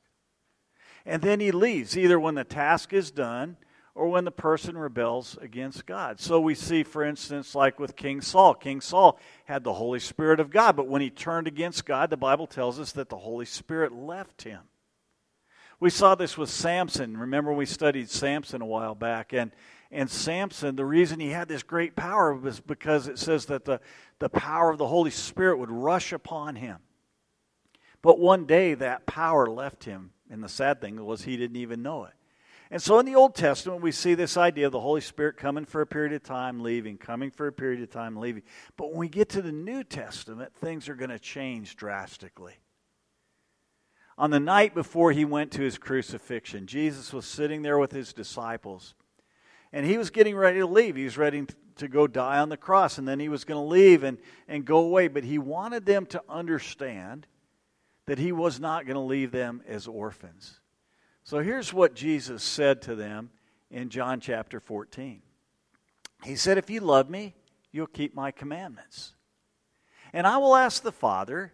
And 1.06 1.22
then 1.22 1.40
he 1.40 1.52
leaves, 1.52 1.98
either 1.98 2.20
when 2.20 2.36
the 2.36 2.44
task 2.44 2.94
is 2.94 3.12
done 3.12 3.58
or 3.96 4.08
when 4.08 4.24
the 4.24 4.32
person 4.32 4.78
rebels 4.78 5.38
against 5.42 5.86
God. 5.86 6.20
So 6.20 6.40
we 6.40 6.56
see, 6.56 6.84
for 6.84 7.04
instance, 7.04 7.56
like 7.56 7.80
with 7.80 7.96
King 7.96 8.22
Saul. 8.22 8.54
King 8.54 8.82
Saul 8.82 9.20
had 9.46 9.64
the 9.64 9.74
Holy 9.74 10.00
Spirit 10.00 10.40
of 10.40 10.50
God, 10.50 10.76
but 10.76 10.88
when 10.88 11.02
he 11.02 11.10
turned 11.10 11.48
against 11.48 11.86
God, 11.86 12.10
the 12.10 12.18
Bible 12.18 12.48
tells 12.48 12.80
us 12.80 12.92
that 12.94 13.10
the 13.10 13.18
Holy 13.18 13.46
Spirit 13.46 13.92
left 13.92 14.44
him. 14.44 14.62
We 15.84 15.90
saw 15.90 16.16
this 16.16 16.38
with 16.38 16.50
Samson. 16.50 17.18
Remember, 17.18 17.52
we 17.52 17.66
studied 17.66 18.10
Samson 18.10 18.62
a 18.62 18.66
while 18.66 18.96
back. 18.96 19.34
And, 19.34 19.52
and 19.92 20.10
Samson, 20.10 20.78
the 20.78 20.86
reason 20.86 21.20
he 21.20 21.32
had 21.32 21.50
this 21.50 21.62
great 21.62 21.94
power 21.94 22.34
was 22.34 22.62
because 22.62 23.10
it 23.10 23.20
says 23.20 23.48
that 23.48 23.66
the, 23.66 23.82
the 24.20 24.30
power 24.30 24.72
of 24.72 24.78
the 24.78 24.88
Holy 24.88 25.12
Spirit 25.12 25.58
would 25.60 25.70
rush 25.70 26.14
upon 26.14 26.56
him. 26.56 26.78
But 28.02 28.18
one 28.18 28.46
day 28.46 28.76
that 28.76 29.06
power 29.06 29.46
left 29.46 29.84
him. 29.84 30.12
And 30.30 30.42
the 30.42 30.48
sad 30.48 30.80
thing 30.80 31.04
was 31.04 31.24
he 31.24 31.36
didn't 31.36 31.58
even 31.58 31.84
know 31.84 32.06
it. 32.06 32.14
And 32.72 32.82
so 32.82 32.98
in 33.00 33.06
the 33.06 33.16
Old 33.16 33.36
Testament, 33.36 33.82
we 33.82 33.92
see 33.92 34.14
this 34.14 34.38
idea 34.38 34.68
of 34.68 34.72
the 34.72 34.80
Holy 34.80 35.02
Spirit 35.02 35.36
coming 35.36 35.66
for 35.66 35.82
a 35.82 35.86
period 35.86 36.14
of 36.14 36.24
time, 36.24 36.62
leaving, 36.62 36.98
coming 36.98 37.30
for 37.30 37.48
a 37.48 37.52
period 37.52 37.82
of 37.82 37.90
time, 37.90 38.16
leaving. 38.16 38.44
But 38.78 38.92
when 38.92 39.00
we 39.00 39.10
get 39.10 39.28
to 39.32 39.42
the 39.42 39.52
New 39.52 39.84
Testament, 39.84 40.56
things 40.56 40.88
are 40.88 40.96
going 40.96 41.10
to 41.10 41.20
change 41.20 41.76
drastically. 41.76 42.54
On 44.18 44.30
the 44.30 44.40
night 44.40 44.76
before 44.76 45.12
he 45.12 45.26
went 45.26 45.52
to 45.54 45.62
his 45.62 45.78
crucifixion, 45.78 46.68
Jesus 46.68 47.12
was 47.12 47.26
sitting 47.26 47.62
there 47.62 47.80
with 47.80 47.92
his 47.92 48.14
disciples. 48.14 48.94
And 49.72 49.86
he 49.86 49.98
was 49.98 50.12
getting 50.12 50.36
ready 50.36 50.60
to 50.60 50.68
leave. 50.68 50.96
He 50.96 51.04
was 51.04 51.18
ready 51.18 51.46
to 51.78 51.88
go 51.88 52.06
die 52.06 52.38
on 52.38 52.50
the 52.50 52.58
cross. 52.58 53.00
And 53.00 53.08
then 53.08 53.20
he 53.20 53.30
was 53.30 53.44
going 53.44 53.60
to 53.60 53.68
leave 53.68 54.04
and, 54.04 54.20
and 54.48 54.66
go 54.66 54.78
away. 54.78 55.08
But 55.08 55.24
he 55.24 55.40
wanted 55.40 55.86
them 55.86 56.06
to 56.08 56.22
understand 56.30 57.26
that 58.06 58.20
he 58.20 58.32
was 58.32 58.60
not 58.60 58.86
going 58.86 58.96
to 58.96 59.02
leave 59.02 59.32
them 59.32 59.64
as 59.68 59.88
orphans. 59.88 60.60
So 61.24 61.40
here's 61.40 61.74
what 61.74 61.96
Jesus 61.96 62.44
said 62.44 62.82
to 62.84 62.96
them 62.96 63.32
in 63.72 63.90
John 63.90 64.20
chapter 64.20 64.60
14. 64.60 65.22
He 66.24 66.36
said, 66.36 66.58
If 66.58 66.70
you 66.70 66.82
love 66.82 67.10
me, 67.10 67.34
you'll 67.72 67.88
keep 67.88 68.14
my 68.14 68.30
commandments. 68.30 69.14
And 70.12 70.28
I 70.28 70.38
will 70.38 70.56
ask 70.56 70.84
the 70.84 70.92
Father 70.92 71.54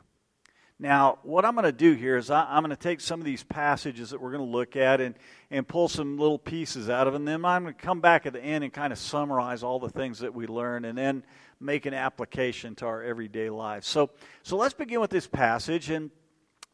Now, 0.81 1.19
what 1.21 1.45
I'm 1.45 1.53
going 1.53 1.65
to 1.65 1.71
do 1.71 1.93
here 1.93 2.17
is 2.17 2.31
I, 2.31 2.57
am 2.57 2.63
going 2.63 2.75
to 2.75 2.75
take 2.75 3.01
some 3.01 3.19
of 3.19 3.25
these 3.25 3.43
passages 3.43 4.09
that 4.09 4.19
we're 4.19 4.31
going 4.31 4.43
to 4.43 4.51
look 4.51 4.75
at 4.75 4.99
and, 4.99 5.13
and 5.51 5.67
pull 5.67 5.87
some 5.87 6.17
little 6.17 6.39
pieces 6.39 6.89
out 6.89 7.05
of 7.05 7.13
them. 7.13 7.23
Then 7.23 7.45
I'm 7.45 7.61
going 7.61 7.75
to 7.75 7.79
come 7.79 8.01
back 8.01 8.25
at 8.25 8.33
the 8.33 8.41
end 8.41 8.63
and 8.63 8.73
kind 8.73 8.91
of 8.91 8.97
summarize 8.97 9.61
all 9.61 9.79
the 9.79 9.91
things 9.91 10.17
that 10.19 10.33
we 10.33 10.47
learn 10.47 10.85
and 10.85 10.97
then 10.97 11.23
make 11.59 11.85
an 11.85 11.93
application 11.93 12.73
to 12.77 12.87
our 12.87 13.03
everyday 13.03 13.51
lives. 13.51 13.87
So, 13.87 14.09
so 14.41 14.57
let's 14.57 14.73
begin 14.73 14.99
with 14.99 15.11
this 15.11 15.27
passage. 15.27 15.91
And, 15.91 16.09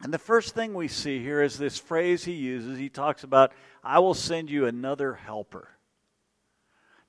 and 0.00 0.10
the 0.10 0.18
first 0.18 0.54
thing 0.54 0.72
we 0.72 0.88
see 0.88 1.22
here 1.22 1.42
is 1.42 1.58
this 1.58 1.76
phrase 1.76 2.24
he 2.24 2.32
uses. 2.32 2.78
He 2.78 2.88
talks 2.88 3.24
about, 3.24 3.52
I 3.84 3.98
will 3.98 4.14
send 4.14 4.48
you 4.48 4.64
another 4.64 5.12
helper. 5.12 5.68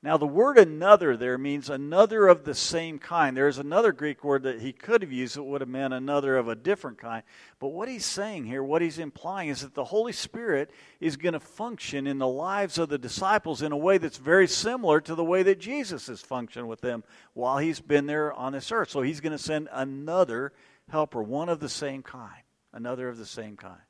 Now, 0.01 0.15
the 0.15 0.25
word 0.25 0.58
another 0.58 1.18
there 1.18 1.38
means 1.38 1.70
another 1.70 2.27
of 2.29 2.46
the 2.46 2.56
same 2.56 3.00
kind. 3.00 3.36
There's 3.36 3.58
another 3.58 3.91
Greek 3.91 4.24
word 4.24 4.44
that 4.44 4.62
he 4.62 4.72
could 4.72 5.01
have 5.01 5.12
used 5.12 5.36
that 5.36 5.44
would 5.44 5.60
have 5.60 5.70
meant 5.70 5.94
another 5.94 6.38
of 6.38 6.48
a 6.48 6.56
different 6.56 6.98
kind. 6.98 7.22
But 7.60 7.70
what 7.70 7.89
he's 7.89 8.06
saying 8.06 8.46
here, 8.46 8.63
what 8.63 8.82
he's 8.82 8.98
implying, 8.98 9.50
is 9.50 9.60
that 9.60 9.74
the 9.74 9.84
Holy 9.84 10.13
Spirit 10.13 10.72
is 11.01 11.18
going 11.18 11.34
to 11.34 11.39
function 11.41 12.08
in 12.08 12.18
the 12.18 12.29
lives 12.29 12.77
of 12.77 12.88
the 12.88 12.98
disciples 12.98 13.62
in 13.62 13.74
a 13.74 13.77
way 13.77 13.98
that's 13.98 14.15
very 14.18 14.48
similar 14.48 15.01
to 15.01 15.15
the 15.15 15.24
way 15.24 15.44
that 15.44 15.60
Jesus 15.60 16.08
has 16.08 16.22
functioned 16.22 16.70
with 16.70 16.79
them 16.79 17.03
while 17.34 17.58
he's 17.58 17.82
been 17.82 18.06
there 18.06 18.32
on 18.32 18.53
this 18.53 18.72
earth. 18.72 18.89
So 18.89 19.01
he's 19.01 19.20
going 19.20 19.38
to 19.38 19.44
send 19.44 19.68
another 19.70 20.53
helper, 20.89 21.22
one 21.22 21.50
of 21.50 21.60
the 21.60 21.68
same 21.68 22.03
kind, 22.03 22.44
another 22.72 23.10
of 23.10 23.18
the 23.18 23.25
same 23.25 23.58
kind. 23.58 23.82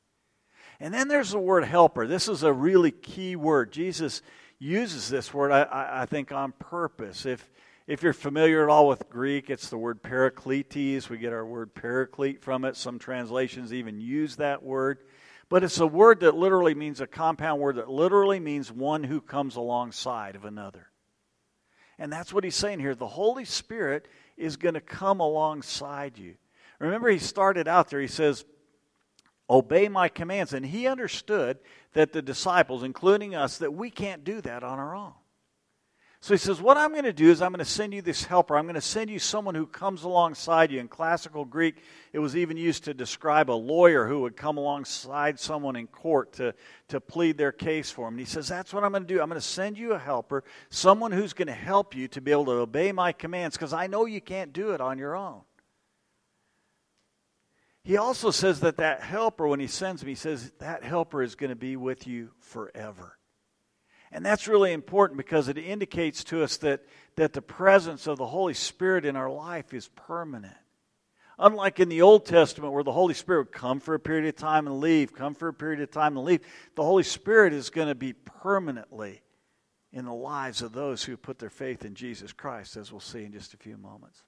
And 0.79 0.91
then 0.93 1.07
there's 1.07 1.31
the 1.31 1.39
word 1.39 1.65
helper. 1.65 2.07
This 2.07 2.27
is 2.27 2.41
a 2.41 2.53
really 2.53 2.91
key 2.91 3.35
word. 3.35 3.71
Jesus 3.71 4.21
uses 4.59 5.09
this 5.09 5.33
word, 5.33 5.51
I, 5.51 6.01
I, 6.01 6.05
think, 6.05 6.31
on 6.31 6.51
purpose. 6.51 7.25
If, 7.25 7.49
if 7.87 8.03
you're 8.03 8.13
familiar 8.13 8.63
at 8.63 8.69
all 8.69 8.87
with 8.87 9.09
Greek, 9.09 9.49
it's 9.49 9.69
the 9.69 9.77
word 9.77 10.03
parakletos. 10.03 11.09
We 11.09 11.17
get 11.17 11.33
our 11.33 11.45
word 11.45 11.73
paraclete 11.73 12.41
from 12.41 12.65
it. 12.65 12.75
Some 12.75 12.99
translations 12.99 13.73
even 13.73 13.99
use 14.01 14.35
that 14.35 14.61
word. 14.61 14.99
But 15.47 15.63
it's 15.63 15.79
a 15.79 15.87
word 15.87 16.19
that 16.19 16.35
literally 16.35 16.75
means 16.75 17.01
a 17.01 17.07
compound 17.07 17.59
word 17.59 17.77
that 17.77 17.89
literally 17.89 18.39
means 18.39 18.71
one 18.71 19.03
who 19.03 19.21
comes 19.21 19.55
alongside 19.55 20.35
of 20.35 20.45
another. 20.45 20.87
And 21.97 22.13
that's 22.13 22.31
what 22.31 22.43
he's 22.43 22.55
saying 22.55 22.79
here. 22.79 22.95
The 22.95 23.07
Holy 23.07 23.45
Spirit 23.45 24.07
is 24.37 24.57
going 24.57 24.75
to 24.75 24.81
come 24.81 25.19
alongside 25.19 26.17
you. 26.17 26.35
Remember, 26.79 27.09
he 27.09 27.19
started 27.19 27.67
out 27.67 27.89
there, 27.89 27.99
he 27.99 28.07
says, 28.07 28.45
Obey 29.49 29.89
my 29.89 30.09
commands. 30.09 30.53
And 30.53 30.65
he 30.65 30.87
understood 30.87 31.57
that 31.93 32.13
the 32.13 32.21
disciples, 32.21 32.83
including 32.83 33.35
us, 33.35 33.57
that 33.57 33.73
we 33.73 33.89
can't 33.89 34.23
do 34.23 34.41
that 34.41 34.63
on 34.63 34.79
our 34.79 34.95
own. 34.95 35.13
So 36.21 36.33
he 36.33 36.37
says, 36.37 36.61
What 36.61 36.75
I'm 36.75 36.91
going 36.91 37.05
to 37.05 37.13
do 37.13 37.31
is 37.31 37.41
I'm 37.41 37.53
going 37.53 37.59
to 37.59 37.65
send 37.65 37.93
you 37.93 38.01
this 38.01 38.25
helper. 38.25 38.57
I'm 38.57 38.65
going 38.65 38.75
to 38.75 38.81
send 38.81 39.09
you 39.09 39.19
someone 39.19 39.55
who 39.55 39.65
comes 39.65 40.03
alongside 40.03 40.69
you. 40.69 40.79
In 40.79 40.89
classical 40.89 41.45
Greek, 41.45 41.77
it 42.11 42.19
was 42.19 42.35
even 42.35 42.57
used 42.57 42.83
to 42.83 42.93
describe 42.93 43.49
a 43.49 43.53
lawyer 43.53 44.05
who 44.05 44.21
would 44.21 44.35
come 44.35 44.57
alongside 44.57 45.39
someone 45.39 45.77
in 45.77 45.87
court 45.87 46.33
to, 46.33 46.53
to 46.89 46.99
plead 46.99 47.37
their 47.37 47.53
case 47.53 47.89
for 47.89 48.07
him. 48.07 48.15
And 48.15 48.19
he 48.19 48.25
says, 48.25 48.49
That's 48.49 48.73
what 48.73 48.83
I'm 48.83 48.91
going 48.91 49.07
to 49.07 49.13
do. 49.13 49.21
I'm 49.21 49.29
going 49.29 49.39
to 49.39 49.47
send 49.47 49.77
you 49.77 49.93
a 49.93 49.99
helper, 49.99 50.43
someone 50.69 51.13
who's 51.13 51.31
going 51.31 51.47
to 51.47 51.53
help 51.53 51.95
you 51.95 52.09
to 52.09 52.19
be 52.19 52.31
able 52.31 52.45
to 52.45 52.51
obey 52.51 52.91
my 52.91 53.13
commands, 53.13 53.55
because 53.55 53.73
I 53.73 53.87
know 53.87 54.05
you 54.05 54.19
can't 54.19 54.51
do 54.51 54.71
it 54.71 54.81
on 54.81 54.97
your 54.97 55.15
own. 55.15 55.41
He 57.89 57.97
also 57.97 58.29
says 58.29 58.59
that 58.59 58.77
that 58.77 59.01
helper, 59.01 59.47
when 59.47 59.59
he 59.59 59.65
sends 59.65 60.05
me, 60.05 60.11
he 60.11 60.15
says 60.15 60.51
that 60.59 60.83
helper 60.83 61.23
is 61.23 61.33
going 61.33 61.49
to 61.49 61.55
be 61.55 61.75
with 61.75 62.05
you 62.05 62.29
forever. 62.39 63.17
And 64.11 64.23
that's 64.23 64.47
really 64.47 64.73
important 64.73 65.17
because 65.17 65.47
it 65.47 65.57
indicates 65.57 66.23
to 66.25 66.43
us 66.43 66.57
that, 66.57 66.81
that 67.15 67.33
the 67.33 67.41
presence 67.41 68.05
of 68.05 68.19
the 68.19 68.27
Holy 68.27 68.53
Spirit 68.53 69.05
in 69.05 69.15
our 69.15 69.31
life 69.31 69.73
is 69.73 69.87
permanent. 69.95 70.53
Unlike 71.39 71.79
in 71.79 71.89
the 71.89 72.03
Old 72.03 72.27
Testament, 72.27 72.73
where 72.73 72.83
the 72.83 72.91
Holy 72.91 73.15
Spirit 73.15 73.45
would 73.45 73.53
come 73.53 73.79
for 73.79 73.95
a 73.95 73.99
period 73.99 74.27
of 74.27 74.35
time 74.35 74.67
and 74.67 74.79
leave, 74.79 75.11
come 75.11 75.33
for 75.33 75.47
a 75.47 75.53
period 75.53 75.81
of 75.81 75.89
time 75.89 76.15
and 76.15 76.23
leave, 76.23 76.41
the 76.75 76.83
Holy 76.83 77.01
Spirit 77.01 77.53
is 77.53 77.71
going 77.71 77.87
to 77.87 77.95
be 77.95 78.13
permanently 78.13 79.23
in 79.91 80.05
the 80.05 80.13
lives 80.13 80.61
of 80.61 80.73
those 80.73 81.03
who 81.03 81.17
put 81.17 81.39
their 81.39 81.49
faith 81.49 81.83
in 81.83 81.95
Jesus 81.95 82.33
Christ, 82.33 82.77
as 82.77 82.91
we'll 82.91 83.01
see 83.01 83.23
in 83.23 83.31
just 83.31 83.55
a 83.55 83.57
few 83.57 83.77
moments. 83.77 84.21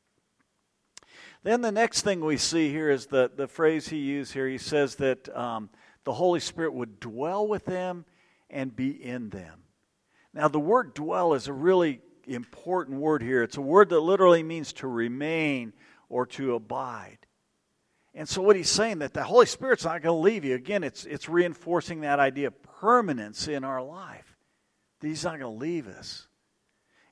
Then 1.43 1.62
the 1.62 1.71
next 1.71 2.01
thing 2.01 2.24
we 2.24 2.38
see 2.38 2.69
here 2.69 2.89
is 2.89 3.07
the, 3.07 3.31
the 3.36 3.48
phrase 3.48 3.88
he 3.88 3.98
used 3.98 4.33
here. 4.33 4.48
He 4.48 4.60
says 4.60 4.95
that 4.95 5.36
um, 5.36 5.69
the 6.03 6.13
Holy 6.13 6.39
Spirit 6.39 6.74
would 6.74 7.00
dwell 7.00 7.48
with 7.48 7.65
them 7.65 8.05
and 8.50 8.75
be 8.75 8.89
in 8.89 9.29
them. 9.29 9.63
Now, 10.33 10.48
the 10.48 10.60
word 10.60 10.93
dwell 10.93 11.33
is 11.33 11.48
a 11.48 11.53
really 11.53 12.01
important 12.27 13.00
word 13.00 13.24
here. 13.24 13.43
It's 13.43 13.57
a 13.57 13.62
word 13.62 13.89
that 13.89 14.00
literally 14.00 14.43
means 14.43 14.71
to 14.74 14.88
remain 14.88 15.74
or 16.10 16.25
to 16.27 16.53
abide. 16.53 17.17
And 18.13 18.27
so 18.27 18.41
what 18.41 18.55
he's 18.55 18.69
saying 18.69 19.00
that 19.00 19.13
the 19.13 19.24
Holy 19.24 19.45
Spirit's 19.45 19.86
not 19.86 20.01
going 20.01 20.15
to 20.15 20.21
leave 20.21 20.43
you. 20.43 20.55
Again, 20.55 20.83
it's 20.83 21.05
it's 21.05 21.29
reinforcing 21.29 22.01
that 22.01 22.19
idea 22.19 22.48
of 22.48 22.63
permanence 22.63 23.48
in 23.48 23.63
our 23.63 23.81
life. 23.81 24.36
That 25.00 25.07
he's 25.07 25.24
not 25.24 25.39
going 25.39 25.53
to 25.53 25.60
leave 25.60 25.88
us. 25.88 26.27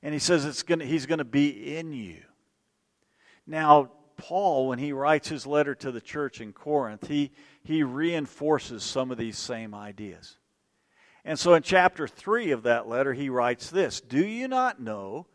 And 0.02 0.12
he 0.12 0.20
says 0.20 0.44
it's 0.44 0.62
to, 0.62 0.84
he's 0.84 1.06
going 1.06 1.18
to 1.18 1.24
be 1.24 1.76
in 1.76 1.92
you. 1.92 2.22
Now, 3.46 3.90
Paul, 4.20 4.68
when 4.68 4.78
he 4.78 4.92
writes 4.92 5.28
his 5.28 5.46
letter 5.46 5.74
to 5.76 5.90
the 5.90 6.00
church 6.00 6.42
in 6.42 6.52
Corinth, 6.52 7.08
he, 7.08 7.30
he 7.64 7.82
reinforces 7.82 8.82
some 8.82 9.10
of 9.10 9.16
these 9.16 9.38
same 9.38 9.74
ideas. 9.74 10.36
And 11.24 11.38
so 11.38 11.54
in 11.54 11.62
chapter 11.62 12.06
3 12.06 12.50
of 12.50 12.64
that 12.64 12.86
letter, 12.86 13.14
he 13.14 13.30
writes 13.30 13.70
this 13.70 14.00
Do 14.02 14.24
you 14.24 14.46
not 14.46 14.78
know 14.78 15.26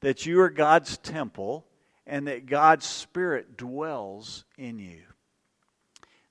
that 0.00 0.26
you 0.26 0.42
are 0.42 0.50
God's 0.50 0.98
temple 0.98 1.66
and 2.06 2.28
that 2.28 2.44
God's 2.44 2.84
Spirit 2.84 3.56
dwells 3.56 4.44
in 4.58 4.78
you? 4.78 5.02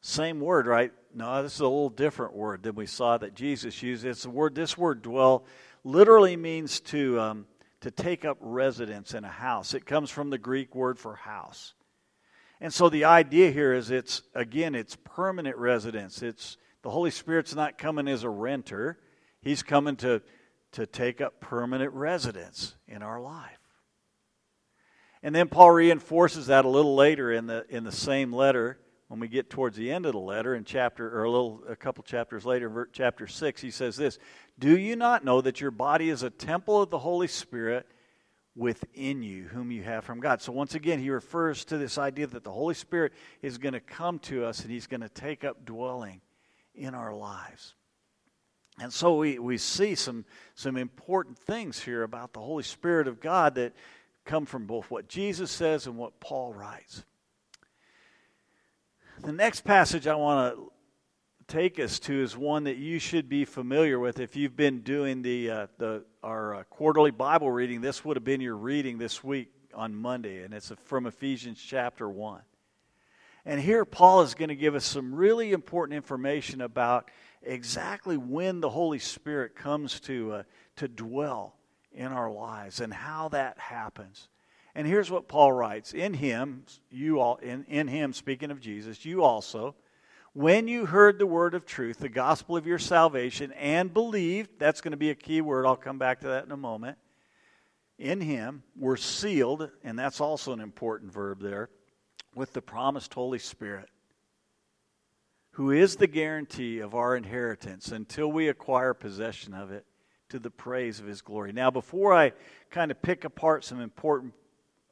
Same 0.02 0.40
word, 0.40 0.68
right? 0.68 0.92
No, 1.16 1.42
this 1.42 1.56
is 1.56 1.62
a 1.62 1.64
little 1.64 1.90
different 1.90 2.36
word 2.36 2.62
than 2.62 2.76
we 2.76 2.86
saw 2.86 3.18
that 3.18 3.34
Jesus 3.34 3.82
used. 3.82 4.06
It's 4.06 4.24
the 4.24 4.30
word. 4.30 4.54
This 4.54 4.78
word 4.78 5.02
"dwell" 5.02 5.46
literally 5.84 6.36
means 6.36 6.80
to 6.82 7.20
um, 7.20 7.46
to 7.82 7.90
take 7.90 8.24
up 8.24 8.38
residence 8.40 9.16
in 9.16 9.24
a 9.24 9.30
house. 9.30 9.74
It 9.74 9.86
comes 9.88 10.12
from 10.12 10.30
the 10.30 10.38
Greek 10.38 10.76
word 10.76 11.00
for 11.00 11.16
house. 11.16 11.74
And 12.64 12.74
so 12.74 12.88
the 12.88 13.04
idea 13.04 13.52
here 13.52 13.74
is 13.74 13.92
it's, 13.92 14.22
again, 14.34 14.74
it's 14.74 14.96
permanent 15.04 15.58
residence. 15.58 16.24
It's 16.24 16.56
the 16.82 16.90
Holy 16.90 17.12
Spirit's 17.12 17.54
not 17.54 17.78
coming 17.78 18.08
as 18.08 18.24
a 18.24 18.30
renter, 18.30 18.98
He's 19.42 19.62
coming 19.62 19.98
to, 19.98 20.22
to 20.72 20.86
take 20.86 21.20
up 21.20 21.42
permanent 21.42 21.92
residence 21.92 22.76
in 22.88 23.04
our 23.04 23.20
life. 23.20 23.60
And 25.22 25.36
then 25.36 25.50
Paul 25.50 25.72
reinforces 25.72 26.48
that 26.48 26.64
a 26.64 26.70
little 26.70 26.96
later 26.96 27.34
in 27.34 27.48
the, 27.48 27.66
in 27.68 27.84
the 27.84 27.92
same 27.92 28.32
letter 28.32 28.80
when 29.10 29.20
we 29.20 29.28
get 29.28 29.50
towards 29.50 29.76
the 29.76 29.92
end 29.92 30.06
of 30.06 30.14
the 30.14 30.20
letter 30.20 30.56
in 30.56 30.64
chapter 30.64 31.20
or 31.20 31.26
a 31.26 31.30
little 31.30 31.64
a 31.68 31.76
couple 31.76 32.02
chapters 32.04 32.46
later 32.46 32.90
chapter 32.94 33.28
6 33.28 33.62
he 33.62 33.70
says 33.70 33.96
this 33.96 34.18
do 34.58 34.76
you 34.76 34.96
not 34.96 35.24
know 35.24 35.40
that 35.40 35.62
your 35.62 35.70
body 35.70 36.10
is 36.10 36.24
a 36.24 36.32
temple 36.32 36.82
of 36.82 36.90
the 36.90 36.98
holy 36.98 37.28
spirit 37.28 37.86
within 38.56 39.24
you 39.24 39.46
whom 39.46 39.72
you 39.72 39.82
have 39.82 40.04
from 40.04 40.20
god 40.20 40.42
so 40.42 40.52
once 40.52 40.76
again 40.76 41.00
he 41.00 41.10
refers 41.10 41.66
to 41.66 41.78
this 41.78 41.98
idea 41.98 42.28
that 42.28 42.44
the 42.44 42.52
holy 42.52 42.76
spirit 42.76 43.12
is 43.42 43.58
going 43.58 43.74
to 43.74 43.80
come 43.80 44.20
to 44.20 44.46
us 44.46 44.62
and 44.62 44.72
he's 44.72 44.88
going 44.88 45.02
to 45.02 45.10
take 45.10 45.44
up 45.44 45.66
dwelling 45.66 46.22
in 46.76 46.94
our 46.94 47.16
lives 47.16 47.74
and 48.80 48.92
so 48.92 49.18
we, 49.18 49.38
we 49.38 49.58
see 49.58 49.96
some, 49.96 50.26
some 50.56 50.78
important 50.78 51.38
things 51.38 51.80
here 51.80 52.04
about 52.04 52.34
the 52.34 52.40
Holy 52.40 52.64
Spirit 52.64 53.08
of 53.08 53.20
God 53.20 53.56
that 53.56 53.74
come 54.26 54.46
from 54.46 54.66
both 54.66 54.90
what 54.90 55.08
Jesus 55.08 55.52
says 55.52 55.86
and 55.86 55.98
what 55.98 56.20
Paul 56.20 56.54
writes. 56.54 57.04
The 59.22 59.32
next 59.32 59.62
passage 59.62 60.08
I 60.08 60.16
want 60.16 60.56
to 60.56 60.73
take 61.48 61.80
us 61.80 62.00
to 62.00 62.22
is 62.22 62.38
one 62.38 62.66
that 62.66 62.78
you 62.78 63.00
should 63.00 63.30
be 63.30 63.46
familiar 63.46 64.00
with 64.00 64.20
if 64.20 64.36
you've 64.36 64.56
been 64.56 64.82
doing 64.82 65.22
the, 65.22 65.50
uh, 65.50 65.68
the 65.78 66.06
our 66.24 66.56
uh, 66.56 66.64
quarterly 66.64 67.12
Bible 67.12 67.52
reading. 67.52 67.82
This 67.82 68.06
would 68.06 68.18
have 68.18 68.24
been 68.24 68.42
your 68.42 68.56
reading 68.56 68.98
this 68.98 69.24
week 69.24 69.52
on 69.74 69.96
Monday, 69.96 70.44
and 70.44 70.54
it's 70.54 70.72
from 70.86 71.06
Ephesians 71.06 71.62
chapter 71.62 72.08
1. 72.08 72.42
And 73.46 73.60
here 73.60 73.84
Paul 73.84 74.22
is 74.22 74.36
going 74.36 74.50
to 74.50 74.56
give 74.56 74.74
us 74.74 74.86
some 74.86 75.14
really 75.14 75.52
important 75.52 75.98
information 75.98 76.62
about 76.62 77.12
exactly 77.42 78.16
when 78.16 78.62
the 78.62 78.70
Holy 78.70 79.00
Spirit 79.00 79.56
comes 79.56 80.00
to, 80.02 80.32
uh, 80.32 80.44
to 80.78 80.88
dwell 80.88 81.56
in 81.92 82.08
our 82.08 82.32
lives 82.32 82.80
and 82.80 82.94
how 82.94 83.30
that 83.30 83.60
happens. 83.60 84.30
And 84.76 84.88
here's 84.88 85.12
what 85.12 85.28
Paul 85.28 85.52
writes 85.52 85.94
In 85.94 86.14
him, 86.14 86.64
you 86.90 87.20
all, 87.20 87.36
in, 87.38 87.66
in 87.68 87.88
him, 87.88 88.14
speaking 88.14 88.50
of 88.50 88.62
Jesus, 88.62 89.06
you 89.06 89.24
also, 89.24 89.76
when 90.34 90.68
you 90.68 90.86
heard 90.88 91.20
the 91.20 91.28
word 91.28 91.54
of 91.54 91.66
truth, 91.66 92.00
the 92.00 92.10
gospel 92.10 92.58
of 92.58 92.66
your 92.66 92.80
salvation, 92.80 93.52
and 93.54 93.94
believed, 93.94 94.50
that's 94.58 94.82
going 94.82 94.92
to 94.92 94.98
be 94.98 95.12
a 95.12 95.16
key 95.16 95.42
word. 95.42 95.66
I'll 95.66 95.76
come 95.76 96.00
back 96.00 96.22
to 96.22 96.28
that 96.28 96.46
in 96.46 96.52
a 96.52 96.58
moment. 96.58 96.98
In 98.00 98.20
him 98.20 98.64
were 98.76 98.98
sealed, 98.98 99.70
and 99.84 99.98
that's 99.98 100.20
also 100.20 100.52
an 100.52 100.60
important 100.60 101.14
verb 101.14 101.42
there, 101.42 101.70
with 102.34 102.54
the 102.54 102.62
promised 102.62 103.14
Holy 103.14 103.38
Spirit, 103.38 103.90
who 105.52 105.70
is 105.70 105.98
the 105.98 106.08
guarantee 106.08 106.80
of 106.80 106.96
our 106.96 107.16
inheritance 107.16 107.92
until 107.92 108.32
we 108.32 108.48
acquire 108.48 108.96
possession 108.96 109.54
of 109.54 109.72
it 109.72 109.86
to 110.30 110.40
the 110.40 110.50
praise 110.50 111.00
of 111.00 111.06
his 111.06 111.22
glory. 111.22 111.54
Now, 111.54 111.70
before 111.70 112.12
I 112.12 112.34
kind 112.72 112.90
of 112.90 113.00
pick 113.04 113.24
apart 113.24 113.64
some 113.64 113.80
important 113.80 114.34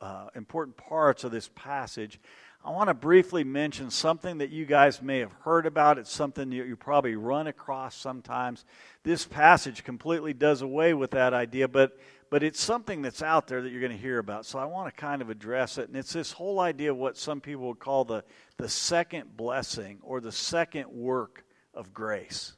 uh, 0.01 0.27
important 0.35 0.75
parts 0.77 1.23
of 1.23 1.31
this 1.31 1.49
passage, 1.53 2.19
I 2.63 2.69
want 2.69 2.89
to 2.89 2.93
briefly 2.93 3.43
mention 3.43 3.89
something 3.89 4.37
that 4.37 4.51
you 4.51 4.65
guys 4.65 5.01
may 5.01 5.19
have 5.19 5.31
heard 5.41 5.65
about. 5.65 5.97
It's 5.97 6.11
something 6.11 6.51
that 6.51 6.55
you 6.55 6.75
probably 6.75 7.15
run 7.15 7.47
across 7.47 7.95
sometimes. 7.95 8.65
This 9.03 9.25
passage 9.25 9.83
completely 9.83 10.33
does 10.33 10.61
away 10.61 10.93
with 10.93 11.11
that 11.11 11.33
idea, 11.33 11.67
but, 11.67 11.97
but 12.29 12.43
it's 12.43 12.61
something 12.61 13.01
that's 13.01 13.23
out 13.23 13.47
there 13.47 13.63
that 13.63 13.71
you're 13.71 13.81
going 13.81 13.91
to 13.91 13.97
hear 13.97 14.19
about. 14.19 14.45
So 14.45 14.59
I 14.59 14.65
want 14.65 14.93
to 14.93 15.01
kind 15.01 15.23
of 15.23 15.31
address 15.31 15.79
it. 15.79 15.87
And 15.87 15.97
it's 15.97 16.13
this 16.13 16.31
whole 16.31 16.59
idea 16.59 16.91
of 16.91 16.97
what 16.97 17.17
some 17.17 17.41
people 17.41 17.67
would 17.69 17.79
call 17.79 18.05
the, 18.05 18.23
the 18.57 18.69
second 18.69 19.35
blessing 19.35 19.97
or 20.03 20.21
the 20.21 20.31
second 20.31 20.91
work 20.91 21.43
of 21.73 21.95
grace. 21.95 22.53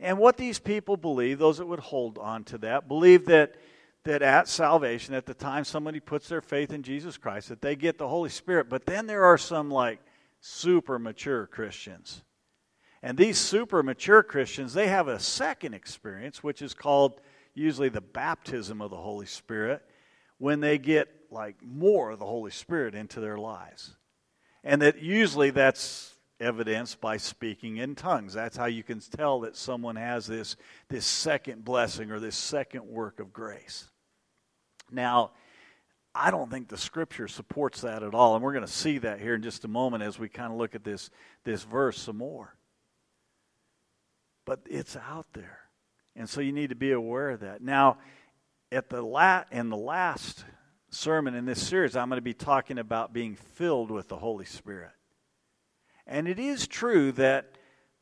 And 0.00 0.18
what 0.18 0.36
these 0.36 0.58
people 0.58 0.96
believe, 0.96 1.38
those 1.38 1.58
that 1.58 1.66
would 1.66 1.78
hold 1.78 2.18
on 2.18 2.42
to 2.44 2.58
that, 2.58 2.88
believe 2.88 3.26
that 3.26 3.54
that 4.08 4.22
at 4.22 4.48
salvation, 4.48 5.14
at 5.14 5.26
the 5.26 5.34
time 5.34 5.64
somebody 5.64 6.00
puts 6.00 6.28
their 6.28 6.40
faith 6.40 6.72
in 6.72 6.82
Jesus 6.82 7.18
Christ, 7.18 7.50
that 7.50 7.60
they 7.60 7.76
get 7.76 7.98
the 7.98 8.08
Holy 8.08 8.30
Spirit. 8.30 8.70
But 8.70 8.86
then 8.86 9.06
there 9.06 9.26
are 9.26 9.36
some 9.36 9.70
like 9.70 10.00
super 10.40 10.98
mature 10.98 11.46
Christians. 11.46 12.22
And 13.02 13.18
these 13.18 13.36
super 13.36 13.82
mature 13.82 14.22
Christians, 14.22 14.72
they 14.72 14.88
have 14.88 15.08
a 15.08 15.20
second 15.20 15.74
experience, 15.74 16.42
which 16.42 16.62
is 16.62 16.72
called 16.72 17.20
usually 17.52 17.90
the 17.90 18.00
baptism 18.00 18.80
of 18.80 18.90
the 18.90 18.96
Holy 18.96 19.26
Spirit, 19.26 19.82
when 20.38 20.60
they 20.60 20.78
get 20.78 21.08
like 21.30 21.56
more 21.62 22.10
of 22.10 22.18
the 22.18 22.24
Holy 22.24 22.50
Spirit 22.50 22.94
into 22.94 23.20
their 23.20 23.36
lives. 23.36 23.94
And 24.64 24.80
that 24.80 25.02
usually 25.02 25.50
that's 25.50 26.14
evidenced 26.40 26.98
by 26.98 27.18
speaking 27.18 27.76
in 27.76 27.94
tongues. 27.94 28.32
That's 28.32 28.56
how 28.56 28.66
you 28.66 28.82
can 28.82 29.00
tell 29.00 29.40
that 29.40 29.54
someone 29.54 29.96
has 29.96 30.26
this, 30.26 30.56
this 30.88 31.04
second 31.04 31.62
blessing 31.62 32.10
or 32.10 32.18
this 32.20 32.36
second 32.36 32.86
work 32.86 33.20
of 33.20 33.34
grace. 33.34 33.90
Now, 34.90 35.32
I 36.14 36.30
don't 36.30 36.50
think 36.50 36.68
the 36.68 36.78
scripture 36.78 37.28
supports 37.28 37.82
that 37.82 38.02
at 38.02 38.14
all, 38.14 38.34
and 38.34 38.42
we're 38.42 38.52
going 38.52 38.66
to 38.66 38.72
see 38.72 38.98
that 38.98 39.20
here 39.20 39.34
in 39.34 39.42
just 39.42 39.64
a 39.64 39.68
moment 39.68 40.02
as 40.02 40.18
we 40.18 40.28
kind 40.28 40.52
of 40.52 40.58
look 40.58 40.74
at 40.74 40.84
this, 40.84 41.10
this 41.44 41.62
verse 41.62 41.98
some 41.98 42.16
more. 42.16 42.56
But 44.44 44.60
it's 44.68 44.96
out 44.96 45.26
there. 45.34 45.60
And 46.16 46.28
so 46.28 46.40
you 46.40 46.52
need 46.52 46.70
to 46.70 46.76
be 46.76 46.92
aware 46.92 47.30
of 47.30 47.40
that. 47.40 47.62
Now, 47.62 47.98
at 48.72 48.88
the 48.88 49.02
la- 49.02 49.44
in 49.52 49.68
the 49.68 49.76
last 49.76 50.44
sermon 50.90 51.34
in 51.34 51.44
this 51.44 51.64
series, 51.64 51.94
I'm 51.94 52.08
going 52.08 52.18
to 52.18 52.22
be 52.22 52.34
talking 52.34 52.78
about 52.78 53.12
being 53.12 53.36
filled 53.36 53.90
with 53.90 54.08
the 54.08 54.16
Holy 54.16 54.44
Spirit. 54.44 54.90
And 56.06 56.26
it 56.26 56.38
is 56.38 56.66
true 56.66 57.12
that, 57.12 57.57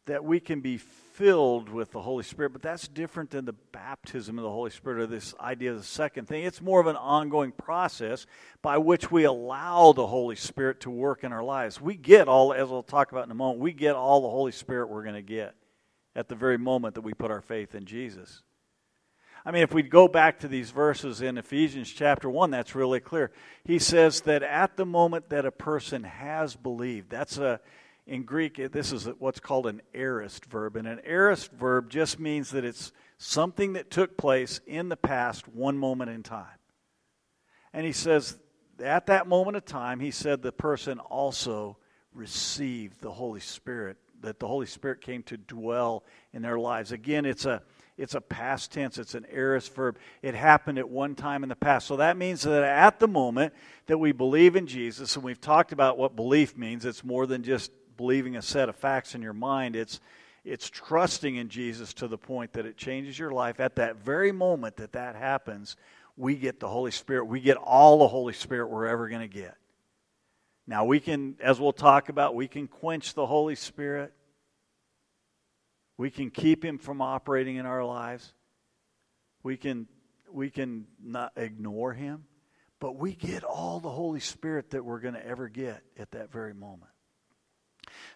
that 0.06 0.24
we 0.24 0.40
can 0.40 0.60
be 0.60 0.78
filled 0.78 1.68
with 1.68 1.92
the 1.92 2.00
Holy 2.00 2.22
Spirit, 2.22 2.52
but 2.52 2.62
that's 2.62 2.88
different 2.88 3.30
than 3.30 3.44
the 3.44 3.54
baptism 3.72 4.38
of 4.38 4.44
the 4.44 4.50
Holy 4.50 4.70
Spirit 4.70 5.00
or 5.00 5.06
this 5.06 5.34
idea 5.40 5.72
of 5.72 5.78
the 5.78 5.84
second 5.84 6.26
thing. 6.26 6.44
It's 6.44 6.60
more 6.60 6.80
of 6.80 6.86
an 6.86 6.96
ongoing 6.96 7.52
process 7.52 8.26
by 8.62 8.78
which 8.78 9.10
we 9.10 9.24
allow 9.24 9.92
the 9.92 10.06
Holy 10.06 10.36
Spirit 10.36 10.80
to 10.80 10.90
work 10.90 11.24
in 11.24 11.32
our 11.32 11.42
lives. 11.42 11.80
We 11.80 11.96
get 11.96 12.28
all, 12.28 12.52
as 12.52 12.68
we'll 12.68 12.82
talk 12.82 13.12
about 13.12 13.24
in 13.24 13.30
a 13.30 13.34
moment, 13.34 13.60
we 13.60 13.72
get 13.72 13.96
all 13.96 14.20
the 14.20 14.28
Holy 14.28 14.52
Spirit 14.52 14.88
we're 14.88 15.02
going 15.02 15.14
to 15.14 15.22
get 15.22 15.54
at 16.14 16.28
the 16.28 16.34
very 16.34 16.58
moment 16.58 16.94
that 16.94 17.02
we 17.02 17.12
put 17.12 17.30
our 17.30 17.42
faith 17.42 17.74
in 17.74 17.84
Jesus. 17.84 18.42
I 19.44 19.52
mean, 19.52 19.62
if 19.62 19.72
we 19.72 19.82
go 19.82 20.08
back 20.08 20.40
to 20.40 20.48
these 20.48 20.70
verses 20.70 21.20
in 21.20 21.38
Ephesians 21.38 21.90
chapter 21.90 22.28
1, 22.28 22.50
that's 22.50 22.74
really 22.74 23.00
clear. 23.00 23.30
He 23.64 23.78
says 23.78 24.22
that 24.22 24.42
at 24.42 24.76
the 24.76 24.86
moment 24.86 25.30
that 25.30 25.46
a 25.46 25.52
person 25.52 26.02
has 26.02 26.56
believed, 26.56 27.10
that's 27.10 27.38
a 27.38 27.60
in 28.06 28.22
Greek, 28.22 28.60
this 28.70 28.92
is 28.92 29.06
what's 29.18 29.40
called 29.40 29.66
an 29.66 29.82
aorist 29.92 30.44
verb. 30.44 30.76
And 30.76 30.86
an 30.86 31.00
aorist 31.04 31.50
verb 31.52 31.90
just 31.90 32.20
means 32.20 32.50
that 32.50 32.64
it's 32.64 32.92
something 33.18 33.72
that 33.72 33.90
took 33.90 34.16
place 34.16 34.60
in 34.66 34.88
the 34.88 34.96
past, 34.96 35.48
one 35.48 35.76
moment 35.76 36.10
in 36.10 36.22
time. 36.22 36.46
And 37.72 37.84
he 37.84 37.92
says, 37.92 38.38
at 38.82 39.06
that 39.06 39.26
moment 39.26 39.56
of 39.56 39.64
time, 39.64 39.98
he 40.00 40.10
said 40.10 40.42
the 40.42 40.52
person 40.52 41.00
also 41.00 41.78
received 42.14 43.00
the 43.00 43.10
Holy 43.10 43.40
Spirit, 43.40 43.96
that 44.20 44.38
the 44.38 44.46
Holy 44.46 44.66
Spirit 44.66 45.00
came 45.00 45.22
to 45.24 45.36
dwell 45.36 46.04
in 46.32 46.42
their 46.42 46.58
lives. 46.58 46.92
Again, 46.92 47.24
it's 47.24 47.44
a 47.44 47.62
it's 47.98 48.14
a 48.14 48.20
past 48.20 48.72
tense, 48.72 48.98
it's 48.98 49.14
an 49.14 49.24
aorist 49.32 49.74
verb. 49.74 49.96
It 50.20 50.34
happened 50.34 50.78
at 50.78 50.86
one 50.86 51.14
time 51.14 51.42
in 51.42 51.48
the 51.48 51.56
past. 51.56 51.86
So 51.86 51.96
that 51.96 52.18
means 52.18 52.42
that 52.42 52.62
at 52.62 53.00
the 53.00 53.08
moment 53.08 53.54
that 53.86 53.96
we 53.96 54.12
believe 54.12 54.54
in 54.54 54.66
Jesus, 54.66 55.16
and 55.16 55.24
we've 55.24 55.40
talked 55.40 55.72
about 55.72 55.96
what 55.96 56.14
belief 56.14 56.58
means, 56.58 56.84
it's 56.84 57.02
more 57.02 57.26
than 57.26 57.42
just 57.42 57.70
believing 57.96 58.36
a 58.36 58.42
set 58.42 58.68
of 58.68 58.76
facts 58.76 59.14
in 59.14 59.22
your 59.22 59.32
mind. 59.32 59.76
It's 59.76 60.00
it's 60.46 60.70
trusting 60.70 61.34
in 61.34 61.48
Jesus 61.48 61.92
to 61.94 62.06
the 62.06 62.16
point 62.16 62.52
that 62.52 62.66
it 62.66 62.76
changes 62.76 63.18
your 63.18 63.32
life. 63.32 63.58
At 63.58 63.76
that 63.76 63.96
very 63.96 64.30
moment 64.30 64.76
that 64.76 64.92
that 64.92 65.16
happens, 65.16 65.76
we 66.16 66.36
get 66.36 66.60
the 66.60 66.68
Holy 66.68 66.92
Spirit. 66.92 67.24
We 67.24 67.40
get 67.40 67.56
all 67.56 67.98
the 67.98 68.06
Holy 68.06 68.32
Spirit 68.32 68.68
we're 68.68 68.86
ever 68.86 69.08
going 69.08 69.28
to 69.28 69.34
get. 69.34 69.56
Now, 70.64 70.84
we 70.84 71.00
can, 71.00 71.36
as 71.40 71.60
we'll 71.60 71.72
talk 71.72 72.08
about, 72.08 72.36
we 72.36 72.46
can 72.46 72.68
quench 72.68 73.14
the 73.14 73.26
Holy 73.26 73.56
Spirit. 73.56 74.12
We 75.98 76.10
can 76.10 76.30
keep 76.30 76.64
him 76.64 76.78
from 76.78 77.02
operating 77.02 77.56
in 77.56 77.66
our 77.66 77.84
lives. 77.84 78.32
We 79.42 79.56
can, 79.56 79.88
we 80.30 80.50
can 80.50 80.86
not 81.02 81.32
ignore 81.36 81.92
him. 81.92 82.24
But 82.78 82.96
we 82.96 83.14
get 83.14 83.42
all 83.42 83.80
the 83.80 83.90
Holy 83.90 84.20
Spirit 84.20 84.70
that 84.70 84.84
we're 84.84 85.00
going 85.00 85.14
to 85.14 85.26
ever 85.26 85.48
get 85.48 85.82
at 85.98 86.12
that 86.12 86.30
very 86.30 86.54
moment. 86.54 86.90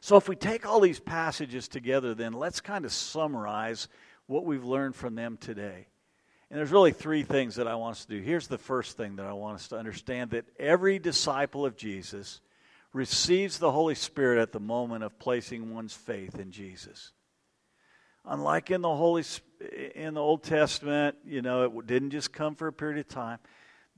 So, 0.00 0.16
if 0.16 0.28
we 0.28 0.36
take 0.36 0.66
all 0.66 0.80
these 0.80 1.00
passages 1.00 1.68
together, 1.68 2.14
then 2.14 2.32
let's 2.32 2.60
kind 2.60 2.84
of 2.84 2.92
summarize 2.92 3.88
what 4.26 4.44
we've 4.44 4.64
learned 4.64 4.96
from 4.96 5.14
them 5.14 5.36
today. 5.36 5.88
And 6.50 6.58
there's 6.58 6.72
really 6.72 6.92
three 6.92 7.22
things 7.22 7.56
that 7.56 7.68
I 7.68 7.76
want 7.76 7.96
us 7.96 8.04
to 8.06 8.16
do. 8.16 8.22
Here's 8.22 8.48
the 8.48 8.58
first 8.58 8.96
thing 8.96 9.16
that 9.16 9.26
I 9.26 9.32
want 9.34 9.56
us 9.56 9.68
to 9.68 9.76
understand 9.76 10.30
that 10.30 10.46
every 10.58 10.98
disciple 10.98 11.64
of 11.64 11.76
Jesus 11.76 12.40
receives 12.92 13.58
the 13.58 13.70
Holy 13.70 13.94
Spirit 13.94 14.40
at 14.40 14.52
the 14.52 14.58
moment 14.58 15.04
of 15.04 15.18
placing 15.18 15.72
one's 15.72 15.94
faith 15.94 16.40
in 16.40 16.50
Jesus. 16.50 17.12
Unlike 18.24 18.70
in 18.72 18.80
the 18.80 18.94
Holy 18.94 19.24
in 19.94 20.14
the 20.14 20.20
Old 20.20 20.42
Testament, 20.42 21.16
you 21.24 21.42
know, 21.42 21.80
it 21.80 21.86
didn't 21.86 22.10
just 22.10 22.32
come 22.32 22.54
for 22.54 22.66
a 22.66 22.72
period 22.72 22.98
of 22.98 23.08
time. 23.08 23.38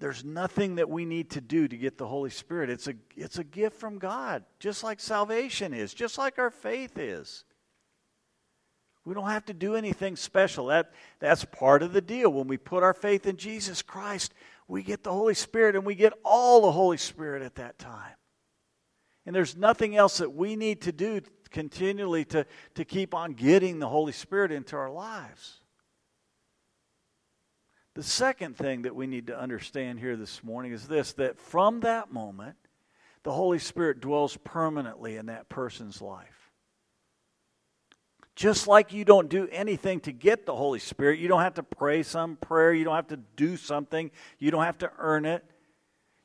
There's 0.02 0.24
nothing 0.24 0.74
that 0.74 0.90
we 0.90 1.04
need 1.04 1.30
to 1.30 1.40
do 1.40 1.68
to 1.68 1.76
get 1.76 1.96
the 1.96 2.08
Holy 2.08 2.28
Spirit. 2.28 2.70
It's 2.70 2.88
a 2.88 2.94
it's 3.14 3.38
a 3.38 3.44
gift 3.44 3.76
from 3.76 4.00
God, 4.00 4.42
just 4.58 4.82
like 4.82 4.98
salvation 4.98 5.72
is, 5.72 5.94
just 5.94 6.18
like 6.18 6.40
our 6.40 6.50
faith 6.50 6.98
is. 6.98 7.44
We 9.04 9.14
don't 9.14 9.28
have 9.28 9.44
to 9.44 9.54
do 9.54 9.76
anything 9.76 10.16
special. 10.16 10.66
That, 10.66 10.90
that's 11.20 11.44
part 11.44 11.84
of 11.84 11.92
the 11.92 12.00
deal. 12.00 12.32
When 12.32 12.48
we 12.48 12.56
put 12.56 12.82
our 12.82 12.94
faith 12.94 13.26
in 13.26 13.36
Jesus 13.36 13.80
Christ, 13.80 14.34
we 14.66 14.82
get 14.82 15.04
the 15.04 15.12
Holy 15.12 15.34
Spirit, 15.34 15.76
and 15.76 15.86
we 15.86 15.94
get 15.94 16.14
all 16.24 16.62
the 16.62 16.72
Holy 16.72 16.96
Spirit 16.96 17.44
at 17.44 17.54
that 17.54 17.78
time. 17.78 18.16
And 19.24 19.32
there's 19.32 19.56
nothing 19.56 19.94
else 19.94 20.16
that 20.16 20.34
we 20.34 20.56
need 20.56 20.80
to 20.80 20.90
do 20.90 21.20
continually 21.52 22.24
to, 22.24 22.44
to 22.74 22.84
keep 22.84 23.14
on 23.14 23.34
getting 23.34 23.78
the 23.78 23.88
Holy 23.88 24.10
Spirit 24.12 24.50
into 24.50 24.74
our 24.74 24.90
lives. 24.90 25.61
The 27.94 28.02
second 28.02 28.56
thing 28.56 28.82
that 28.82 28.94
we 28.94 29.06
need 29.06 29.26
to 29.26 29.38
understand 29.38 29.98
here 29.98 30.16
this 30.16 30.42
morning 30.42 30.72
is 30.72 30.88
this 30.88 31.12
that 31.14 31.38
from 31.38 31.80
that 31.80 32.10
moment, 32.10 32.56
the 33.22 33.32
Holy 33.32 33.58
Spirit 33.58 34.00
dwells 34.00 34.36
permanently 34.38 35.16
in 35.16 35.26
that 35.26 35.48
person's 35.48 36.00
life. 36.00 36.50
Just 38.34 38.66
like 38.66 38.94
you 38.94 39.04
don't 39.04 39.28
do 39.28 39.46
anything 39.52 40.00
to 40.00 40.12
get 40.12 40.46
the 40.46 40.56
Holy 40.56 40.78
Spirit, 40.78 41.18
you 41.18 41.28
don't 41.28 41.42
have 41.42 41.54
to 41.54 41.62
pray 41.62 42.02
some 42.02 42.36
prayer, 42.36 42.72
you 42.72 42.84
don't 42.84 42.96
have 42.96 43.08
to 43.08 43.18
do 43.36 43.58
something, 43.58 44.10
you 44.38 44.50
don't 44.50 44.64
have 44.64 44.78
to 44.78 44.90
earn 44.98 45.26
it. 45.26 45.44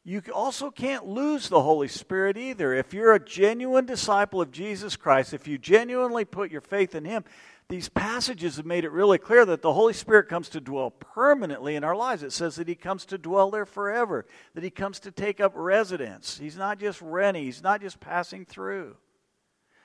You 0.05 0.21
also 0.33 0.71
can't 0.71 1.05
lose 1.05 1.49
the 1.49 1.61
Holy 1.61 1.89
Spirit 1.89 2.37
either. 2.37 2.73
If 2.73 2.93
you're 2.93 3.13
a 3.13 3.23
genuine 3.23 3.85
disciple 3.85 4.39
of 4.39 4.51
Jesus 4.51 4.95
Christ, 4.95 5.33
if 5.33 5.49
you 5.49 5.57
genuinely 5.57 6.23
put 6.23 6.49
your 6.49 6.61
faith 6.61 6.95
in 6.95 7.03
Him, 7.03 7.25
these 7.69 7.89
passages 7.89 8.55
have 8.55 8.65
made 8.65 8.85
it 8.85 8.91
really 8.91 9.17
clear 9.17 9.45
that 9.45 9.61
the 9.61 9.73
Holy 9.73 9.91
Spirit 9.91 10.29
comes 10.29 10.47
to 10.49 10.61
dwell 10.61 10.89
permanently 10.89 11.75
in 11.75 11.83
our 11.83 11.97
lives. 11.97 12.23
It 12.23 12.31
says 12.31 12.55
that 12.55 12.67
He 12.69 12.75
comes 12.75 13.05
to 13.07 13.17
dwell 13.17 13.51
there 13.51 13.65
forever, 13.65 14.25
that 14.53 14.63
He 14.63 14.69
comes 14.69 15.01
to 15.01 15.11
take 15.11 15.41
up 15.41 15.51
residence. 15.53 16.37
He's 16.37 16.55
not 16.55 16.79
just 16.79 17.01
renting, 17.01 17.43
He's 17.43 17.61
not 17.61 17.81
just 17.81 17.99
passing 17.99 18.45
through. 18.45 18.95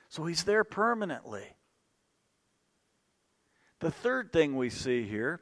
So 0.07 0.23
He's 0.23 0.45
there 0.45 0.63
permanently. 0.63 1.43
The 3.79 3.91
third 3.91 4.31
thing 4.31 4.55
we 4.55 4.69
see 4.69 5.03
here 5.03 5.41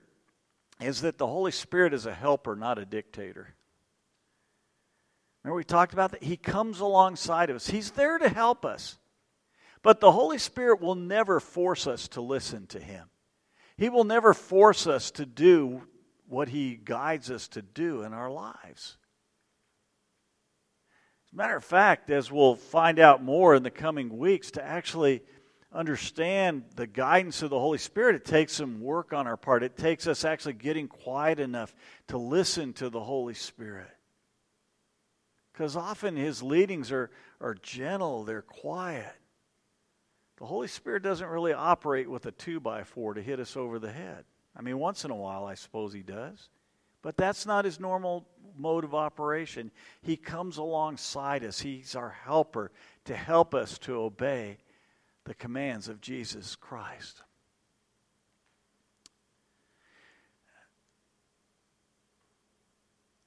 is 0.80 1.02
that 1.02 1.20
the 1.20 1.28
Holy 1.28 1.52
Spirit 1.52 1.94
is 1.94 2.08
a 2.08 2.14
helper, 2.14 2.56
not 2.56 2.80
a 2.80 2.86
dictator. 2.86 3.54
Remember, 5.44 5.58
we 5.58 5.64
talked 5.64 5.94
about 5.94 6.12
that? 6.12 6.24
He 6.24 6.38
comes 6.38 6.80
alongside 6.80 7.52
of 7.52 7.56
us, 7.56 7.68
He's 7.68 7.92
there 7.92 8.18
to 8.18 8.30
help 8.30 8.66
us. 8.66 8.98
But 9.84 10.00
the 10.00 10.12
Holy 10.12 10.38
Spirit 10.38 10.82
will 10.82 10.96
never 10.96 11.40
force 11.40 11.88
us 11.88 12.08
to 12.10 12.22
listen 12.22 12.68
to 12.68 12.80
Him. 12.80 13.10
He 13.78 13.90
will 13.90 14.04
never 14.04 14.34
force 14.34 14.86
us 14.86 15.12
to 15.12 15.26
do 15.26 15.82
what 16.28 16.50
He 16.50 16.76
guides 16.76 17.32
us 17.32 17.48
to 17.50 17.62
do 17.62 18.04
in 18.04 18.14
our 18.14 18.30
lives. 18.30 18.98
As 21.28 21.34
a 21.34 21.36
matter 21.36 21.56
of 21.56 21.64
fact, 21.64 22.10
as 22.10 22.32
we'll 22.32 22.56
find 22.56 23.00
out 23.00 23.24
more 23.24 23.56
in 23.56 23.64
the 23.64 23.72
coming 23.72 24.18
weeks, 24.18 24.52
to 24.52 24.64
actually 24.64 25.24
understand 25.74 26.64
the 26.76 26.86
guidance 26.86 27.42
of 27.42 27.50
the 27.50 27.60
Holy 27.60 27.78
Spirit, 27.78 28.16
it 28.16 28.26
takes 28.26 28.54
some 28.54 28.82
work 28.82 29.14
on 29.14 29.28
our 29.28 29.38
part. 29.38 29.64
It 29.64 29.78
takes 29.78 30.06
us 30.06 30.26
actually 30.26 30.54
getting 30.54 30.88
quiet 30.88 31.40
enough 31.40 31.74
to 32.10 32.18
listen 32.18 32.74
to 32.74 32.90
the 32.90 33.00
Holy 33.00 33.34
Spirit. 33.34 33.90
Because 35.54 35.76
often 35.76 36.16
his 36.16 36.44
leadings 36.44 36.92
are, 36.92 37.10
are 37.40 37.56
gentle, 37.56 38.26
they're 38.26 38.42
quiet. 38.42 39.16
The 40.42 40.48
Holy 40.48 40.68
Spirit 40.68 41.04
doesn't 41.04 41.28
really 41.28 41.54
operate 41.54 42.10
with 42.10 42.26
a 42.26 42.32
two 42.32 42.60
by 42.60 42.84
four 42.84 43.14
to 43.14 43.22
hit 43.22 43.40
us 43.40 43.56
over 43.56 43.78
the 43.78 43.92
head. 43.92 44.26
I 44.56 44.64
mean, 44.64 44.80
once 44.80 45.06
in 45.06 45.12
a 45.12 45.16
while, 45.16 45.46
I 45.46 45.54
suppose 45.54 45.94
he 45.94 46.02
does. 46.02 46.50
But 47.04 47.16
that's 47.16 47.46
not 47.46 47.64
his 47.64 47.80
normal 47.80 48.26
mode 48.58 48.84
of 48.84 48.96
operation. 48.96 49.70
He 50.02 50.18
comes 50.18 50.58
alongside 50.58 51.46
us, 51.46 51.60
he's 51.60 51.96
our 51.96 52.10
helper 52.10 52.72
to 53.06 53.16
help 53.16 53.54
us 53.54 53.78
to 53.80 53.94
obey 53.98 54.58
the 55.26 55.36
commands 55.36 55.88
of 55.88 56.02
Jesus 56.02 56.56
Christ. 56.56 57.22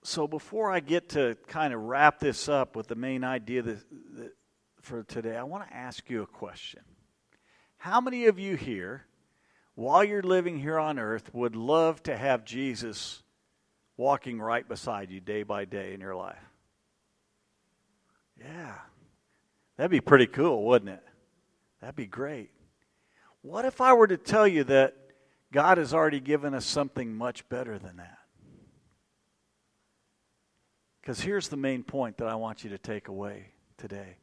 So, 0.02 0.26
before 0.26 0.72
I 0.72 0.80
get 0.80 1.10
to 1.10 1.36
kind 1.46 1.72
of 1.72 1.80
wrap 1.80 2.18
this 2.18 2.48
up 2.48 2.74
with 2.74 2.88
the 2.88 2.96
main 2.96 3.22
idea 3.22 3.62
that, 3.62 3.78
that 4.16 4.32
for 4.80 5.04
today, 5.04 5.36
I 5.36 5.44
want 5.44 5.68
to 5.68 5.74
ask 5.74 6.10
you 6.10 6.22
a 6.22 6.26
question. 6.26 6.82
How 7.84 8.00
many 8.00 8.28
of 8.28 8.38
you 8.38 8.56
here, 8.56 9.04
while 9.74 10.02
you're 10.02 10.22
living 10.22 10.58
here 10.58 10.78
on 10.78 10.98
earth, 10.98 11.34
would 11.34 11.54
love 11.54 12.02
to 12.04 12.16
have 12.16 12.46
Jesus 12.46 13.22
walking 13.98 14.40
right 14.40 14.66
beside 14.66 15.10
you 15.10 15.20
day 15.20 15.42
by 15.42 15.66
day 15.66 15.92
in 15.92 16.00
your 16.00 16.14
life? 16.14 16.42
Yeah. 18.40 18.76
That'd 19.76 19.90
be 19.90 20.00
pretty 20.00 20.26
cool, 20.26 20.64
wouldn't 20.64 20.92
it? 20.92 21.02
That'd 21.82 21.94
be 21.94 22.06
great. 22.06 22.52
What 23.42 23.66
if 23.66 23.82
I 23.82 23.92
were 23.92 24.06
to 24.06 24.16
tell 24.16 24.48
you 24.48 24.64
that 24.64 24.96
God 25.52 25.76
has 25.76 25.92
already 25.92 26.20
given 26.20 26.54
us 26.54 26.64
something 26.64 27.14
much 27.14 27.46
better 27.50 27.78
than 27.78 27.98
that? 27.98 28.16
Because 31.02 31.20
here's 31.20 31.48
the 31.48 31.58
main 31.58 31.82
point 31.82 32.16
that 32.16 32.28
I 32.28 32.36
want 32.36 32.64
you 32.64 32.70
to 32.70 32.78
take 32.78 33.08
away 33.08 33.48
today. 33.76 34.16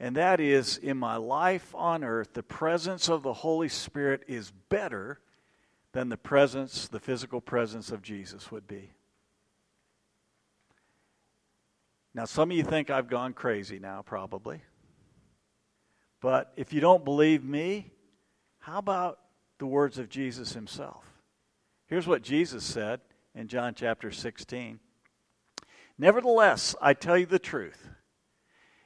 And 0.00 0.16
that 0.16 0.40
is 0.40 0.76
in 0.76 0.96
my 0.96 1.16
life 1.16 1.74
on 1.74 2.02
earth, 2.02 2.32
the 2.32 2.42
presence 2.42 3.08
of 3.08 3.22
the 3.22 3.32
Holy 3.32 3.68
Spirit 3.68 4.24
is 4.26 4.52
better 4.68 5.20
than 5.92 6.08
the 6.08 6.16
presence, 6.16 6.88
the 6.88 6.98
physical 6.98 7.40
presence 7.40 7.90
of 7.90 8.02
Jesus 8.02 8.50
would 8.50 8.66
be. 8.66 8.90
Now, 12.12 12.24
some 12.24 12.50
of 12.50 12.56
you 12.56 12.62
think 12.62 12.90
I've 12.90 13.08
gone 13.08 13.32
crazy 13.32 13.78
now, 13.78 14.02
probably. 14.02 14.62
But 16.20 16.52
if 16.56 16.72
you 16.72 16.80
don't 16.80 17.04
believe 17.04 17.44
me, 17.44 17.90
how 18.58 18.78
about 18.78 19.18
the 19.58 19.66
words 19.66 19.98
of 19.98 20.08
Jesus 20.08 20.52
himself? 20.52 21.04
Here's 21.86 22.06
what 22.06 22.22
Jesus 22.22 22.64
said 22.64 23.00
in 23.34 23.48
John 23.48 23.74
chapter 23.74 24.10
16 24.10 24.80
Nevertheless, 25.96 26.74
I 26.82 26.94
tell 26.94 27.16
you 27.16 27.26
the 27.26 27.38
truth. 27.38 27.88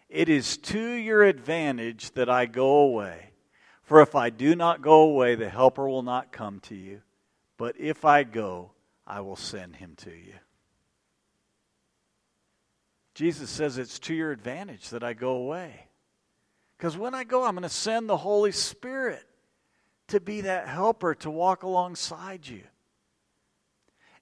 It 0.08 0.28
is 0.28 0.56
to 0.58 0.80
your 0.80 1.22
advantage 1.22 2.12
that 2.12 2.30
I 2.30 2.46
go 2.46 2.78
away. 2.78 3.30
For 3.82 4.00
if 4.00 4.14
I 4.14 4.30
do 4.30 4.54
not 4.54 4.82
go 4.82 5.02
away, 5.02 5.34
the 5.34 5.48
Helper 5.48 5.88
will 5.88 6.02
not 6.02 6.32
come 6.32 6.60
to 6.60 6.74
you. 6.74 7.02
But 7.56 7.76
if 7.78 8.04
I 8.04 8.22
go, 8.22 8.72
I 9.06 9.20
will 9.20 9.36
send 9.36 9.76
him 9.76 9.94
to 9.98 10.10
you. 10.10 10.34
Jesus 13.14 13.50
says 13.50 13.78
it's 13.78 13.98
to 14.00 14.14
your 14.14 14.30
advantage 14.30 14.90
that 14.90 15.02
I 15.02 15.12
go 15.12 15.32
away. 15.32 15.88
Because 16.76 16.96
when 16.96 17.14
I 17.14 17.24
go, 17.24 17.44
I'm 17.44 17.54
going 17.54 17.62
to 17.64 17.68
send 17.68 18.08
the 18.08 18.16
Holy 18.16 18.52
Spirit 18.52 19.24
to 20.08 20.20
be 20.20 20.42
that 20.42 20.68
helper 20.68 21.14
to 21.16 21.30
walk 21.30 21.64
alongside 21.64 22.46
you. 22.46 22.62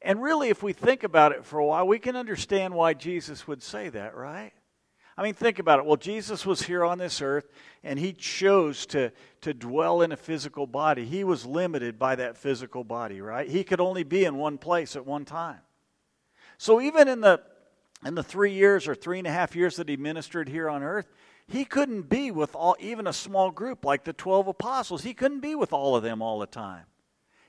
And 0.01 0.23
really, 0.23 0.49
if 0.49 0.63
we 0.63 0.73
think 0.73 1.03
about 1.03 1.33
it 1.33 1.45
for 1.45 1.59
a 1.59 1.67
while, 1.67 1.87
we 1.87 1.99
can 1.99 2.17
understand 2.17 2.75
why 2.75 2.95
Jesus 2.95 3.47
would 3.47 3.63
say 3.63 3.89
that, 3.91 4.17
right? 4.17 4.53
I 5.19 5.23
mean, 5.23 5.35
think 5.35 5.59
about 5.59 5.79
it. 5.79 5.87
Well, 5.87 5.97
Jesus 5.97 6.45
was 6.45 6.63
here 6.63 6.85
on 6.85 6.99
this 6.99 7.23
earth, 7.23 7.49
and 7.83 7.99
he 7.99 8.13
chose 8.13 8.85
to, 8.87 9.13
to 9.41 9.55
dwell 9.55 10.03
in 10.03 10.13
a 10.13 10.17
physical 10.17 10.67
body. 10.67 11.07
He 11.07 11.25
was 11.25 11.47
limited 11.47 11.99
by 11.99 12.17
that 12.17 12.37
physical 12.37 12.85
body, 12.85 13.23
right? 13.23 13.49
He 13.49 13.65
could 13.65 13.81
only 13.81 14.03
be 14.03 14.25
in 14.25 14.37
one 14.37 14.59
place 14.59 14.95
at 14.95 15.07
one 15.07 15.25
time. 15.25 15.61
So 16.59 16.81
even 16.81 17.09
in 17.09 17.21
the 17.21 17.41
in 18.05 18.15
the 18.15 18.23
three 18.23 18.53
years 18.53 18.87
or 18.87 18.95
three 18.95 19.19
and 19.19 19.27
a 19.27 19.33
half 19.33 19.57
years 19.57 19.77
that 19.77 19.89
he 19.89 19.97
ministered 19.97 20.49
here 20.49 20.69
on 20.69 20.83
earth, 20.83 21.09
he 21.49 21.65
couldn't 21.65 22.03
be 22.03 22.31
with 22.31 22.55
all, 22.55 22.77
even 22.79 23.07
a 23.07 23.13
small 23.13 23.51
group 23.51 23.85
like 23.85 24.05
the 24.05 24.13
12 24.13 24.49
apostles. 24.49 25.03
He 25.03 25.15
couldn't 25.15 25.41
be 25.41 25.55
with 25.55 25.73
all 25.73 25.97
of 25.97 26.03
them 26.03 26.21
all 26.21 26.39
the 26.39 26.47
time. 26.47 26.85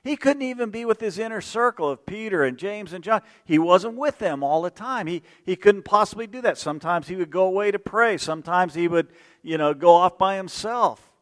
He 0.08 0.16
couldn't 0.16 0.40
even 0.40 0.70
be 0.70 0.86
with 0.86 1.00
his 1.00 1.18
inner 1.18 1.42
circle 1.42 1.90
of 1.90 2.06
Peter 2.06 2.42
and 2.42 2.56
James 2.56 2.94
and 2.94 3.04
John. 3.04 3.20
He 3.44 3.58
wasn't 3.58 3.96
with 3.96 4.18
them 4.18 4.42
all 4.42 4.62
the 4.62 4.70
time. 4.70 5.06
He, 5.06 5.22
he 5.44 5.54
couldn't 5.54 5.82
possibly 5.82 6.26
do 6.26 6.40
that. 6.40 6.56
Sometimes 6.56 7.08
he 7.08 7.16
would 7.16 7.28
go 7.30 7.44
away 7.44 7.70
to 7.72 7.78
pray. 7.78 8.16
Sometimes 8.16 8.72
he 8.72 8.88
would, 8.88 9.08
you 9.42 9.58
know, 9.58 9.74
go 9.74 9.90
off 9.90 10.16
by 10.16 10.36
himself. 10.36 11.12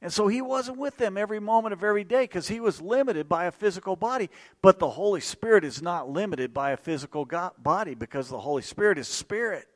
And 0.00 0.12
so 0.12 0.28
he 0.28 0.40
wasn't 0.40 0.78
with 0.78 0.98
them 0.98 1.18
every 1.18 1.40
moment 1.40 1.72
of 1.72 1.82
every 1.82 2.04
day 2.04 2.22
because 2.22 2.46
he 2.46 2.60
was 2.60 2.80
limited 2.80 3.28
by 3.28 3.46
a 3.46 3.50
physical 3.50 3.96
body. 3.96 4.30
But 4.62 4.78
the 4.78 4.90
Holy 4.90 5.20
Spirit 5.20 5.64
is 5.64 5.82
not 5.82 6.08
limited 6.08 6.54
by 6.54 6.70
a 6.70 6.76
physical 6.76 7.26
body 7.58 7.96
because 7.96 8.28
the 8.28 8.38
Holy 8.38 8.62
Spirit 8.62 8.98
is 8.98 9.08
spirit. 9.08 9.66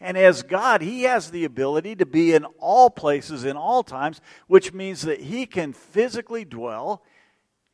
And 0.00 0.16
as 0.16 0.44
God, 0.44 0.82
He 0.82 1.02
has 1.02 1.32
the 1.32 1.44
ability 1.44 1.96
to 1.96 2.06
be 2.06 2.32
in 2.32 2.44
all 2.60 2.90
places, 2.90 3.44
in 3.44 3.56
all 3.56 3.82
times, 3.82 4.20
which 4.46 4.72
means 4.72 5.02
that 5.02 5.22
He 5.22 5.46
can 5.46 5.72
physically 5.72 6.44
dwell 6.44 7.02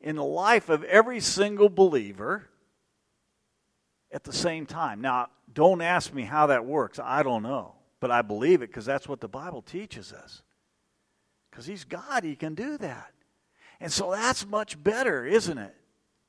in 0.01 0.15
the 0.15 0.23
life 0.23 0.69
of 0.69 0.83
every 0.83 1.19
single 1.19 1.69
believer 1.69 2.47
at 4.11 4.23
the 4.23 4.33
same 4.33 4.65
time. 4.65 5.01
Now, 5.01 5.27
don't 5.53 5.81
ask 5.81 6.13
me 6.13 6.23
how 6.23 6.47
that 6.47 6.65
works. 6.65 6.99
I 6.99 7.23
don't 7.23 7.43
know. 7.43 7.75
But 7.99 8.11
I 8.11 8.21
believe 8.21 8.61
it 8.61 8.67
because 8.69 8.85
that's 8.85 9.07
what 9.07 9.21
the 9.21 9.27
Bible 9.27 9.61
teaches 9.61 10.11
us. 10.11 10.41
Because 11.49 11.65
He's 11.65 11.83
God, 11.83 12.23
He 12.23 12.35
can 12.35 12.55
do 12.55 12.77
that. 12.79 13.11
And 13.79 13.91
so 13.91 14.11
that's 14.11 14.45
much 14.45 14.81
better, 14.81 15.25
isn't 15.25 15.57
it? 15.57 15.75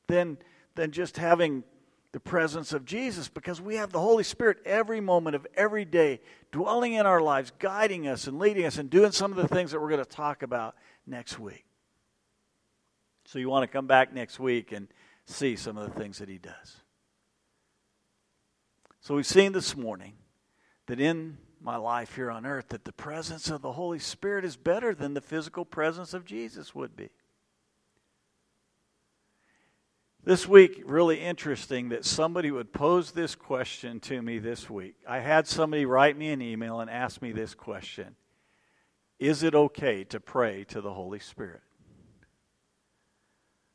Than, 0.09 0.39
than 0.75 0.91
just 0.91 1.17
having 1.17 1.65
the 2.13 2.21
presence 2.21 2.75
of 2.75 2.85
Jesus 2.85 3.29
because 3.29 3.61
we 3.61 3.77
have 3.77 3.91
the 3.91 4.01
Holy 4.01 4.25
Spirit 4.25 4.59
every 4.67 5.01
moment 5.01 5.35
of 5.35 5.47
every 5.55 5.87
day 5.87 6.21
dwelling 6.51 6.93
in 6.93 7.07
our 7.07 7.23
lives, 7.23 7.53
guiding 7.59 8.07
us 8.07 8.27
and 8.27 8.39
leading 8.39 8.67
us 8.67 8.77
and 8.77 8.91
doing 8.91 9.13
some 9.13 9.31
of 9.31 9.39
the 9.39 9.49
things 9.49 9.71
that 9.71 9.81
we're 9.81 9.89
going 9.89 10.05
to 10.05 10.11
talk 10.11 10.43
about 10.43 10.75
next 11.07 11.39
week. 11.39 11.65
So 13.33 13.39
you 13.39 13.49
want 13.49 13.63
to 13.63 13.67
come 13.67 13.87
back 13.87 14.13
next 14.13 14.39
week 14.39 14.73
and 14.73 14.89
see 15.25 15.57
some 15.57 15.79
of 15.79 15.89
the 15.89 15.99
things 15.99 16.19
that 16.19 16.29
he 16.29 16.37
does. 16.37 16.83
So 19.01 19.15
we've 19.15 19.25
seen 19.25 19.53
this 19.53 19.75
morning 19.75 20.13
that 20.87 21.01
in 21.01 21.39
my 21.59 21.77
life 21.77 22.15
here 22.15 22.31
on 22.31 22.45
earth 22.45 22.69
that 22.69 22.85
the 22.85 22.93
presence 22.93 23.49
of 23.49 23.63
the 23.63 23.73
Holy 23.73 23.99
Spirit 23.99 24.45
is 24.45 24.59
better 24.59 24.95
than 24.95 25.15
the 25.15 25.23
physical 25.23 25.65
presence 25.65 26.13
of 26.13 26.27
Jesus 26.27 26.75
would 26.75 26.95
be. 26.95 27.09
This 30.23 30.47
week, 30.47 30.83
really 30.85 31.19
interesting 31.19 31.89
that 31.89 32.05
somebody 32.05 32.51
would 32.51 32.75
pose 32.75 33.13
this 33.13 33.35
question 33.35 33.99
to 34.01 34.21
me 34.21 34.41
this 34.41 34.69
week. 34.69 34.97
I 35.09 35.21
had 35.21 35.47
somebody 35.47 35.87
write 35.87 36.19
me 36.19 36.29
an 36.29 36.43
email 36.43 36.81
and 36.81 36.91
ask 36.91 37.23
me 37.23 37.33
this 37.33 37.55
question 37.55 38.15
Is 39.19 39.43
it 39.43 39.55
okay 39.55 40.05
to 40.05 40.21
pray 40.21 40.65
to 40.65 40.83
the 40.83 40.93
Holy 40.93 41.19
Spirit? 41.19 41.63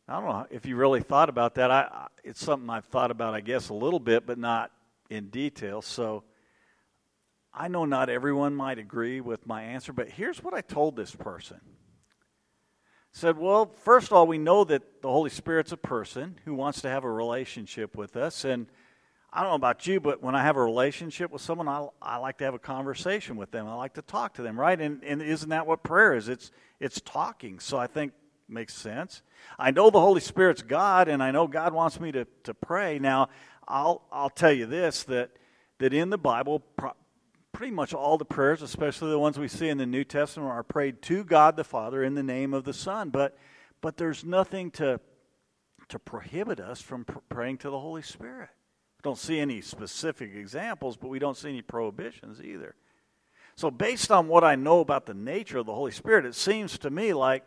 I 0.07 0.19
don't 0.19 0.29
know 0.29 0.47
if 0.49 0.65
you 0.65 0.77
really 0.77 1.01
thought 1.01 1.27
about 1.27 1.55
that. 1.55 1.69
I, 1.69 2.07
it's 2.23 2.43
something 2.43 2.69
I've 2.69 2.85
thought 2.85 3.11
about, 3.11 3.33
I 3.33 3.41
guess, 3.41 3.69
a 3.69 3.73
little 3.73 3.99
bit, 3.99 4.25
but 4.25 4.37
not 4.37 4.71
in 5.09 5.27
detail. 5.27 5.81
So 5.81 6.23
I 7.53 7.67
know 7.67 7.85
not 7.85 8.09
everyone 8.09 8.55
might 8.55 8.79
agree 8.79 9.19
with 9.19 9.45
my 9.45 9.63
answer, 9.63 9.91
but 9.91 10.09
here's 10.09 10.41
what 10.41 10.53
I 10.53 10.61
told 10.61 10.95
this 10.95 11.13
person 11.13 11.59
said, 13.11 13.37
Well, 13.37 13.73
first 13.83 14.07
of 14.07 14.13
all, 14.13 14.27
we 14.27 14.37
know 14.37 14.63
that 14.63 15.01
the 15.01 15.09
Holy 15.09 15.29
Spirit's 15.29 15.71
a 15.71 15.77
person 15.77 16.39
who 16.45 16.53
wants 16.53 16.81
to 16.81 16.89
have 16.89 17.03
a 17.03 17.11
relationship 17.11 17.97
with 17.97 18.15
us. 18.15 18.45
And 18.45 18.67
I 19.33 19.41
don't 19.41 19.49
know 19.49 19.55
about 19.55 19.87
you, 19.87 19.99
but 19.99 20.21
when 20.21 20.35
I 20.35 20.43
have 20.43 20.55
a 20.55 20.63
relationship 20.63 21.31
with 21.31 21.41
someone, 21.41 21.67
I, 21.67 21.87
I 22.01 22.17
like 22.17 22.37
to 22.37 22.45
have 22.45 22.53
a 22.53 22.59
conversation 22.59 23.35
with 23.35 23.51
them. 23.51 23.67
I 23.67 23.73
like 23.73 23.95
to 23.95 24.01
talk 24.01 24.35
to 24.35 24.41
them, 24.41 24.57
right? 24.57 24.79
And, 24.79 25.03
and 25.03 25.21
isn't 25.21 25.49
that 25.49 25.67
what 25.67 25.83
prayer 25.83 26.13
is? 26.13 26.29
It's, 26.29 26.51
it's 26.79 27.01
talking. 27.01 27.59
So 27.59 27.77
I 27.77 27.87
think 27.87 28.13
makes 28.49 28.73
sense. 28.73 29.21
I 29.59 29.71
know 29.71 29.89
the 29.89 29.99
Holy 29.99 30.21
Spirit's 30.21 30.61
God, 30.61 31.07
and 31.07 31.21
I 31.21 31.31
know 31.31 31.47
God 31.47 31.73
wants 31.73 31.99
me 31.99 32.11
to, 32.11 32.25
to 32.43 32.53
pray. 32.53 32.99
Now, 32.99 33.29
I'll, 33.67 34.03
I'll 34.11 34.29
tell 34.29 34.51
you 34.51 34.65
this 34.65 35.03
that, 35.03 35.31
that 35.79 35.93
in 35.93 36.09
the 36.09 36.17
Bible, 36.17 36.63
pretty 37.51 37.73
much 37.73 37.93
all 37.93 38.17
the 38.17 38.25
prayers, 38.25 38.61
especially 38.61 39.09
the 39.09 39.19
ones 39.19 39.37
we 39.37 39.47
see 39.47 39.67
in 39.67 39.77
the 39.77 39.85
New 39.85 40.03
Testament, 40.03 40.51
are 40.51 40.63
prayed 40.63 41.01
to 41.03 41.23
God 41.23 41.55
the 41.55 41.63
Father 41.63 42.03
in 42.03 42.15
the 42.15 42.23
name 42.23 42.53
of 42.53 42.63
the 42.63 42.73
Son. 42.73 43.09
But, 43.09 43.37
but 43.81 43.97
there's 43.97 44.23
nothing 44.23 44.71
to, 44.71 44.99
to 45.89 45.99
prohibit 45.99 46.59
us 46.59 46.81
from 46.81 47.05
pr- 47.05 47.19
praying 47.29 47.57
to 47.59 47.69
the 47.69 47.79
Holy 47.79 48.01
Spirit. 48.01 48.49
We 48.97 49.01
don't 49.03 49.17
see 49.17 49.39
any 49.39 49.61
specific 49.61 50.35
examples, 50.35 50.97
but 50.97 51.09
we 51.09 51.19
don't 51.19 51.37
see 51.37 51.49
any 51.49 51.61
prohibitions 51.61 52.41
either. 52.41 52.75
So, 53.55 53.71
based 53.71 54.11
on 54.11 54.27
what 54.27 54.43
I 54.43 54.55
know 54.55 54.81
about 54.81 55.07
the 55.07 55.15
nature 55.15 55.57
of 55.57 55.65
the 55.65 55.73
Holy 55.73 55.91
Spirit, 55.91 56.25
it 56.25 56.35
seems 56.35 56.77
to 56.79 56.91
me 56.91 57.13
like 57.13 57.43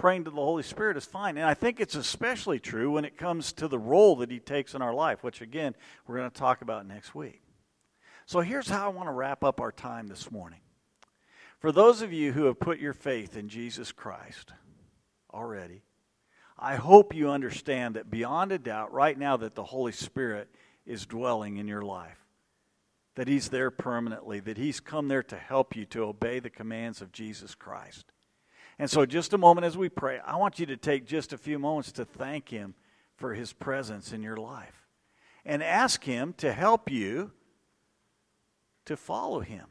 praying 0.00 0.24
to 0.24 0.30
the 0.30 0.36
Holy 0.36 0.62
Spirit 0.62 0.96
is 0.96 1.04
fine. 1.04 1.36
And 1.36 1.46
I 1.46 1.52
think 1.52 1.78
it's 1.78 1.94
especially 1.94 2.58
true 2.58 2.90
when 2.92 3.04
it 3.04 3.18
comes 3.18 3.52
to 3.52 3.68
the 3.68 3.78
role 3.78 4.16
that 4.16 4.30
He 4.30 4.38
takes 4.38 4.74
in 4.74 4.80
our 4.80 4.94
life, 4.94 5.22
which, 5.22 5.42
again, 5.42 5.76
we're 6.06 6.16
going 6.16 6.30
to 6.30 6.36
talk 6.36 6.62
about 6.62 6.86
next 6.86 7.14
week. 7.14 7.42
So 8.24 8.40
here's 8.40 8.68
how 8.68 8.86
I 8.86 8.88
want 8.88 9.08
to 9.08 9.12
wrap 9.12 9.44
up 9.44 9.60
our 9.60 9.70
time 9.70 10.06
this 10.06 10.30
morning. 10.30 10.60
For 11.58 11.70
those 11.70 12.00
of 12.00 12.14
you 12.14 12.32
who 12.32 12.44
have 12.44 12.58
put 12.58 12.80
your 12.80 12.94
faith 12.94 13.36
in 13.36 13.50
Jesus 13.50 13.92
Christ 13.92 14.52
already, 15.34 15.82
I 16.58 16.76
hope 16.76 17.14
you 17.14 17.28
understand 17.28 17.96
that 17.96 18.10
beyond 18.10 18.52
a 18.52 18.58
doubt, 18.58 18.94
right 18.94 19.18
now, 19.18 19.36
that 19.36 19.54
the 19.54 19.64
Holy 19.64 19.92
Spirit 19.92 20.48
is 20.86 21.04
dwelling 21.04 21.58
in 21.58 21.68
your 21.68 21.82
life. 21.82 22.24
That 23.16 23.28
He's 23.28 23.50
there 23.50 23.70
permanently, 23.70 24.40
that 24.40 24.56
He's 24.56 24.80
come 24.80 25.08
there 25.08 25.24
to 25.24 25.36
help 25.36 25.76
you 25.76 25.84
to 25.86 26.04
obey 26.04 26.38
the 26.38 26.48
commands 26.48 27.02
of 27.02 27.12
Jesus 27.12 27.54
Christ. 27.54 28.12
And 28.80 28.90
so, 28.90 29.06
just 29.06 29.32
a 29.32 29.38
moment 29.38 29.66
as 29.66 29.76
we 29.76 29.88
pray, 29.88 30.18
I 30.26 30.36
want 30.36 30.58
you 30.58 30.66
to 30.66 30.76
take 30.76 31.06
just 31.06 31.32
a 31.32 31.38
few 31.38 31.58
moments 31.58 31.92
to 31.92 32.04
thank 32.04 32.48
Him 32.48 32.74
for 33.14 33.34
His 33.34 33.52
presence 33.52 34.12
in 34.12 34.22
your 34.22 34.38
life 34.38 34.86
and 35.44 35.62
ask 35.62 36.02
Him 36.02 36.34
to 36.38 36.52
help 36.52 36.90
you 36.90 37.30
to 38.90 38.96
follow 38.96 39.38
him 39.38 39.66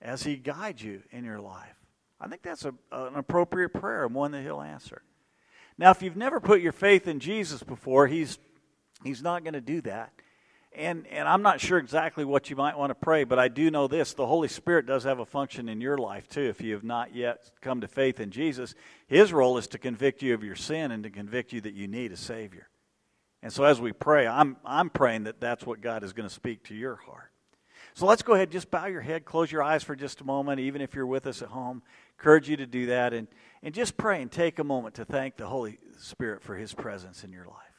as 0.00 0.22
he 0.22 0.36
guides 0.36 0.82
you 0.82 1.02
in 1.10 1.24
your 1.24 1.40
life. 1.40 1.74
I 2.20 2.28
think 2.28 2.42
that's 2.42 2.64
a, 2.64 2.72
an 2.92 3.16
appropriate 3.16 3.70
prayer 3.70 4.04
and 4.04 4.14
one 4.14 4.30
that 4.30 4.42
he'll 4.42 4.60
answer. 4.60 5.02
Now, 5.76 5.90
if 5.90 6.00
you've 6.00 6.16
never 6.16 6.38
put 6.38 6.60
your 6.60 6.70
faith 6.70 7.08
in 7.08 7.18
Jesus 7.18 7.64
before, 7.64 8.06
he's, 8.06 8.38
he's 9.02 9.20
not 9.20 9.42
going 9.42 9.54
to 9.54 9.60
do 9.60 9.80
that. 9.80 10.12
And, 10.74 11.06
and 11.08 11.28
I'm 11.28 11.42
not 11.42 11.60
sure 11.60 11.78
exactly 11.78 12.24
what 12.24 12.48
you 12.48 12.56
might 12.56 12.78
want 12.78 12.90
to 12.90 12.94
pray, 12.94 13.24
but 13.24 13.38
I 13.38 13.48
do 13.48 13.70
know 13.70 13.88
this 13.88 14.14
the 14.14 14.26
Holy 14.26 14.48
Spirit 14.48 14.86
does 14.86 15.04
have 15.04 15.18
a 15.18 15.26
function 15.26 15.68
in 15.68 15.80
your 15.80 15.98
life 15.98 16.28
too. 16.28 16.42
If 16.42 16.62
you 16.62 16.72
have 16.72 16.84
not 16.84 17.14
yet 17.14 17.50
come 17.60 17.82
to 17.82 17.88
faith 17.88 18.20
in 18.20 18.30
Jesus, 18.30 18.74
His 19.06 19.32
role 19.32 19.58
is 19.58 19.66
to 19.68 19.78
convict 19.78 20.22
you 20.22 20.32
of 20.32 20.42
your 20.42 20.56
sin 20.56 20.90
and 20.90 21.04
to 21.04 21.10
convict 21.10 21.52
you 21.52 21.60
that 21.60 21.74
you 21.74 21.88
need 21.88 22.12
a 22.12 22.16
Savior. 22.16 22.68
And 23.42 23.52
so 23.52 23.64
as 23.64 23.80
we 23.80 23.92
pray, 23.92 24.26
I'm, 24.26 24.56
I'm 24.64 24.88
praying 24.88 25.24
that 25.24 25.40
that's 25.40 25.66
what 25.66 25.80
God 25.80 26.04
is 26.04 26.12
going 26.12 26.28
to 26.28 26.34
speak 26.34 26.64
to 26.64 26.74
your 26.74 26.96
heart. 26.96 27.32
So 27.94 28.06
let's 28.06 28.22
go 28.22 28.32
ahead, 28.32 28.50
just 28.50 28.70
bow 28.70 28.86
your 28.86 29.02
head, 29.02 29.24
close 29.24 29.52
your 29.52 29.62
eyes 29.62 29.82
for 29.82 29.94
just 29.94 30.22
a 30.22 30.24
moment, 30.24 30.60
even 30.60 30.80
if 30.80 30.94
you're 30.94 31.06
with 31.06 31.26
us 31.26 31.42
at 31.42 31.48
home. 31.48 31.82
Encourage 32.18 32.48
you 32.48 32.56
to 32.56 32.66
do 32.66 32.86
that 32.86 33.12
and, 33.12 33.28
and 33.62 33.74
just 33.74 33.96
pray 33.96 34.22
and 34.22 34.30
take 34.30 34.58
a 34.58 34.64
moment 34.64 34.94
to 34.94 35.04
thank 35.04 35.36
the 35.36 35.46
Holy 35.46 35.78
Spirit 35.98 36.42
for 36.42 36.56
his 36.56 36.72
presence 36.72 37.24
in 37.24 37.32
your 37.32 37.46
life. 37.46 37.72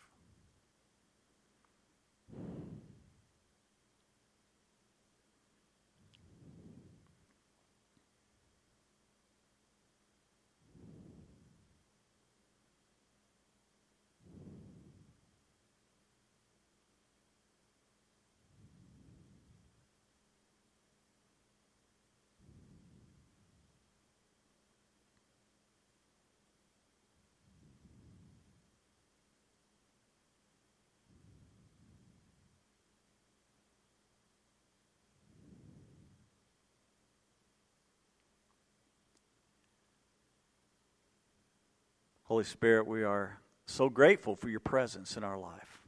Holy 42.34 42.44
Spirit, 42.44 42.88
we 42.88 43.04
are 43.04 43.38
so 43.68 43.90
grateful 43.90 44.36
for 44.36 44.50
your 44.50 44.60
presence 44.60 45.18
in 45.18 45.24
our 45.24 45.38
life. 45.38 45.84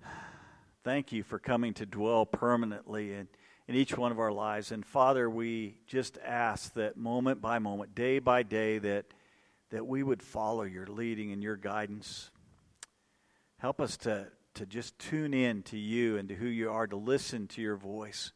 Thank 0.84 1.10
you 1.10 1.24
for 1.24 1.40
coming 1.40 1.74
to 1.74 1.84
dwell 1.84 2.24
permanently 2.24 3.14
in, 3.14 3.26
in 3.66 3.74
each 3.74 3.98
one 3.98 4.12
of 4.12 4.20
our 4.20 4.30
lives. 4.30 4.70
And 4.70 4.86
Father, 4.86 5.28
we 5.28 5.78
just 5.88 6.18
ask 6.24 6.72
that 6.74 6.96
moment 6.96 7.40
by 7.40 7.58
moment, 7.58 7.96
day 7.96 8.20
by 8.20 8.44
day, 8.44 8.78
that, 8.78 9.06
that 9.70 9.88
we 9.88 10.04
would 10.04 10.22
follow 10.22 10.62
your 10.62 10.86
leading 10.86 11.32
and 11.32 11.42
your 11.42 11.56
guidance. 11.56 12.30
Help 13.58 13.80
us 13.80 13.96
to, 13.96 14.28
to 14.54 14.66
just 14.66 14.96
tune 15.00 15.34
in 15.34 15.64
to 15.64 15.76
you 15.76 16.16
and 16.16 16.28
to 16.28 16.36
who 16.36 16.46
you 16.46 16.70
are, 16.70 16.86
to 16.86 16.96
listen 16.96 17.48
to 17.48 17.60
your 17.60 17.76
voice, 17.76 18.30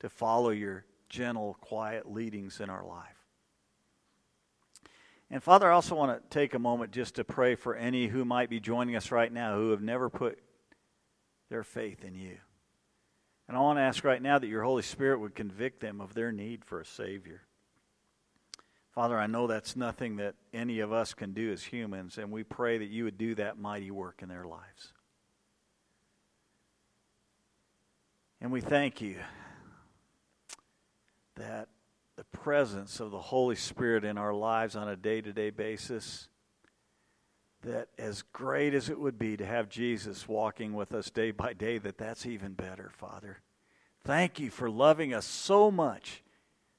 to 0.00 0.08
follow 0.08 0.50
your 0.50 0.84
gentle, 1.08 1.56
quiet 1.60 2.10
leadings 2.10 2.58
in 2.58 2.70
our 2.70 2.84
life. 2.84 3.23
And 5.30 5.42
Father, 5.42 5.70
I 5.70 5.74
also 5.74 5.94
want 5.94 6.22
to 6.22 6.28
take 6.28 6.54
a 6.54 6.58
moment 6.58 6.92
just 6.92 7.16
to 7.16 7.24
pray 7.24 7.54
for 7.54 7.74
any 7.74 8.06
who 8.06 8.24
might 8.24 8.50
be 8.50 8.60
joining 8.60 8.94
us 8.94 9.10
right 9.10 9.32
now 9.32 9.56
who 9.56 9.70
have 9.70 9.82
never 9.82 10.08
put 10.08 10.38
their 11.50 11.64
faith 11.64 12.04
in 12.04 12.14
you. 12.14 12.36
And 13.48 13.56
I 13.56 13.60
want 13.60 13.78
to 13.78 13.82
ask 13.82 14.04
right 14.04 14.22
now 14.22 14.38
that 14.38 14.46
your 14.46 14.62
Holy 14.62 14.82
Spirit 14.82 15.20
would 15.20 15.34
convict 15.34 15.80
them 15.80 16.00
of 16.00 16.14
their 16.14 16.32
need 16.32 16.64
for 16.64 16.80
a 16.80 16.84
Savior. 16.84 17.42
Father, 18.94 19.18
I 19.18 19.26
know 19.26 19.46
that's 19.48 19.74
nothing 19.74 20.16
that 20.16 20.36
any 20.52 20.78
of 20.78 20.92
us 20.92 21.14
can 21.14 21.32
do 21.32 21.52
as 21.52 21.64
humans, 21.64 22.16
and 22.16 22.30
we 22.30 22.44
pray 22.44 22.78
that 22.78 22.88
you 22.88 23.04
would 23.04 23.18
do 23.18 23.34
that 23.34 23.58
mighty 23.58 23.90
work 23.90 24.20
in 24.22 24.28
their 24.28 24.44
lives. 24.44 24.92
And 28.40 28.52
we 28.52 28.60
thank 28.60 29.00
you 29.00 29.16
that 31.34 31.68
the 32.16 32.24
presence 32.24 33.00
of 33.00 33.10
the 33.10 33.20
Holy 33.20 33.56
Spirit 33.56 34.04
in 34.04 34.18
our 34.18 34.34
lives 34.34 34.76
on 34.76 34.88
a 34.88 34.96
day 34.96 35.20
to 35.20 35.32
day 35.32 35.50
basis, 35.50 36.28
that 37.62 37.88
as 37.98 38.22
great 38.32 38.74
as 38.74 38.88
it 38.88 39.00
would 39.00 39.18
be 39.18 39.36
to 39.36 39.46
have 39.46 39.68
Jesus 39.68 40.28
walking 40.28 40.74
with 40.74 40.92
us 40.94 41.10
day 41.10 41.30
by 41.30 41.52
day, 41.52 41.78
that 41.78 41.98
that's 41.98 42.26
even 42.26 42.52
better, 42.52 42.90
Father. 42.94 43.38
Thank 44.04 44.38
you 44.38 44.50
for 44.50 44.70
loving 44.70 45.14
us 45.14 45.24
so 45.24 45.70
much 45.70 46.22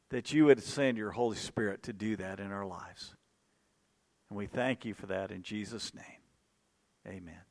that 0.10 0.32
you 0.32 0.46
would 0.46 0.62
send 0.62 0.98
your 0.98 1.12
Holy 1.12 1.38
Spirit 1.38 1.84
to 1.84 1.94
do 1.94 2.16
that 2.18 2.40
in 2.40 2.52
our 2.52 2.66
lives. 2.66 3.16
And 4.30 4.38
we 4.38 4.46
thank 4.46 4.86
you 4.86 4.94
for 4.94 5.08
that 5.08 5.32
in 5.32 5.42
Jesus' 5.42 5.94
name. 5.94 6.04
Amen. 7.08 7.42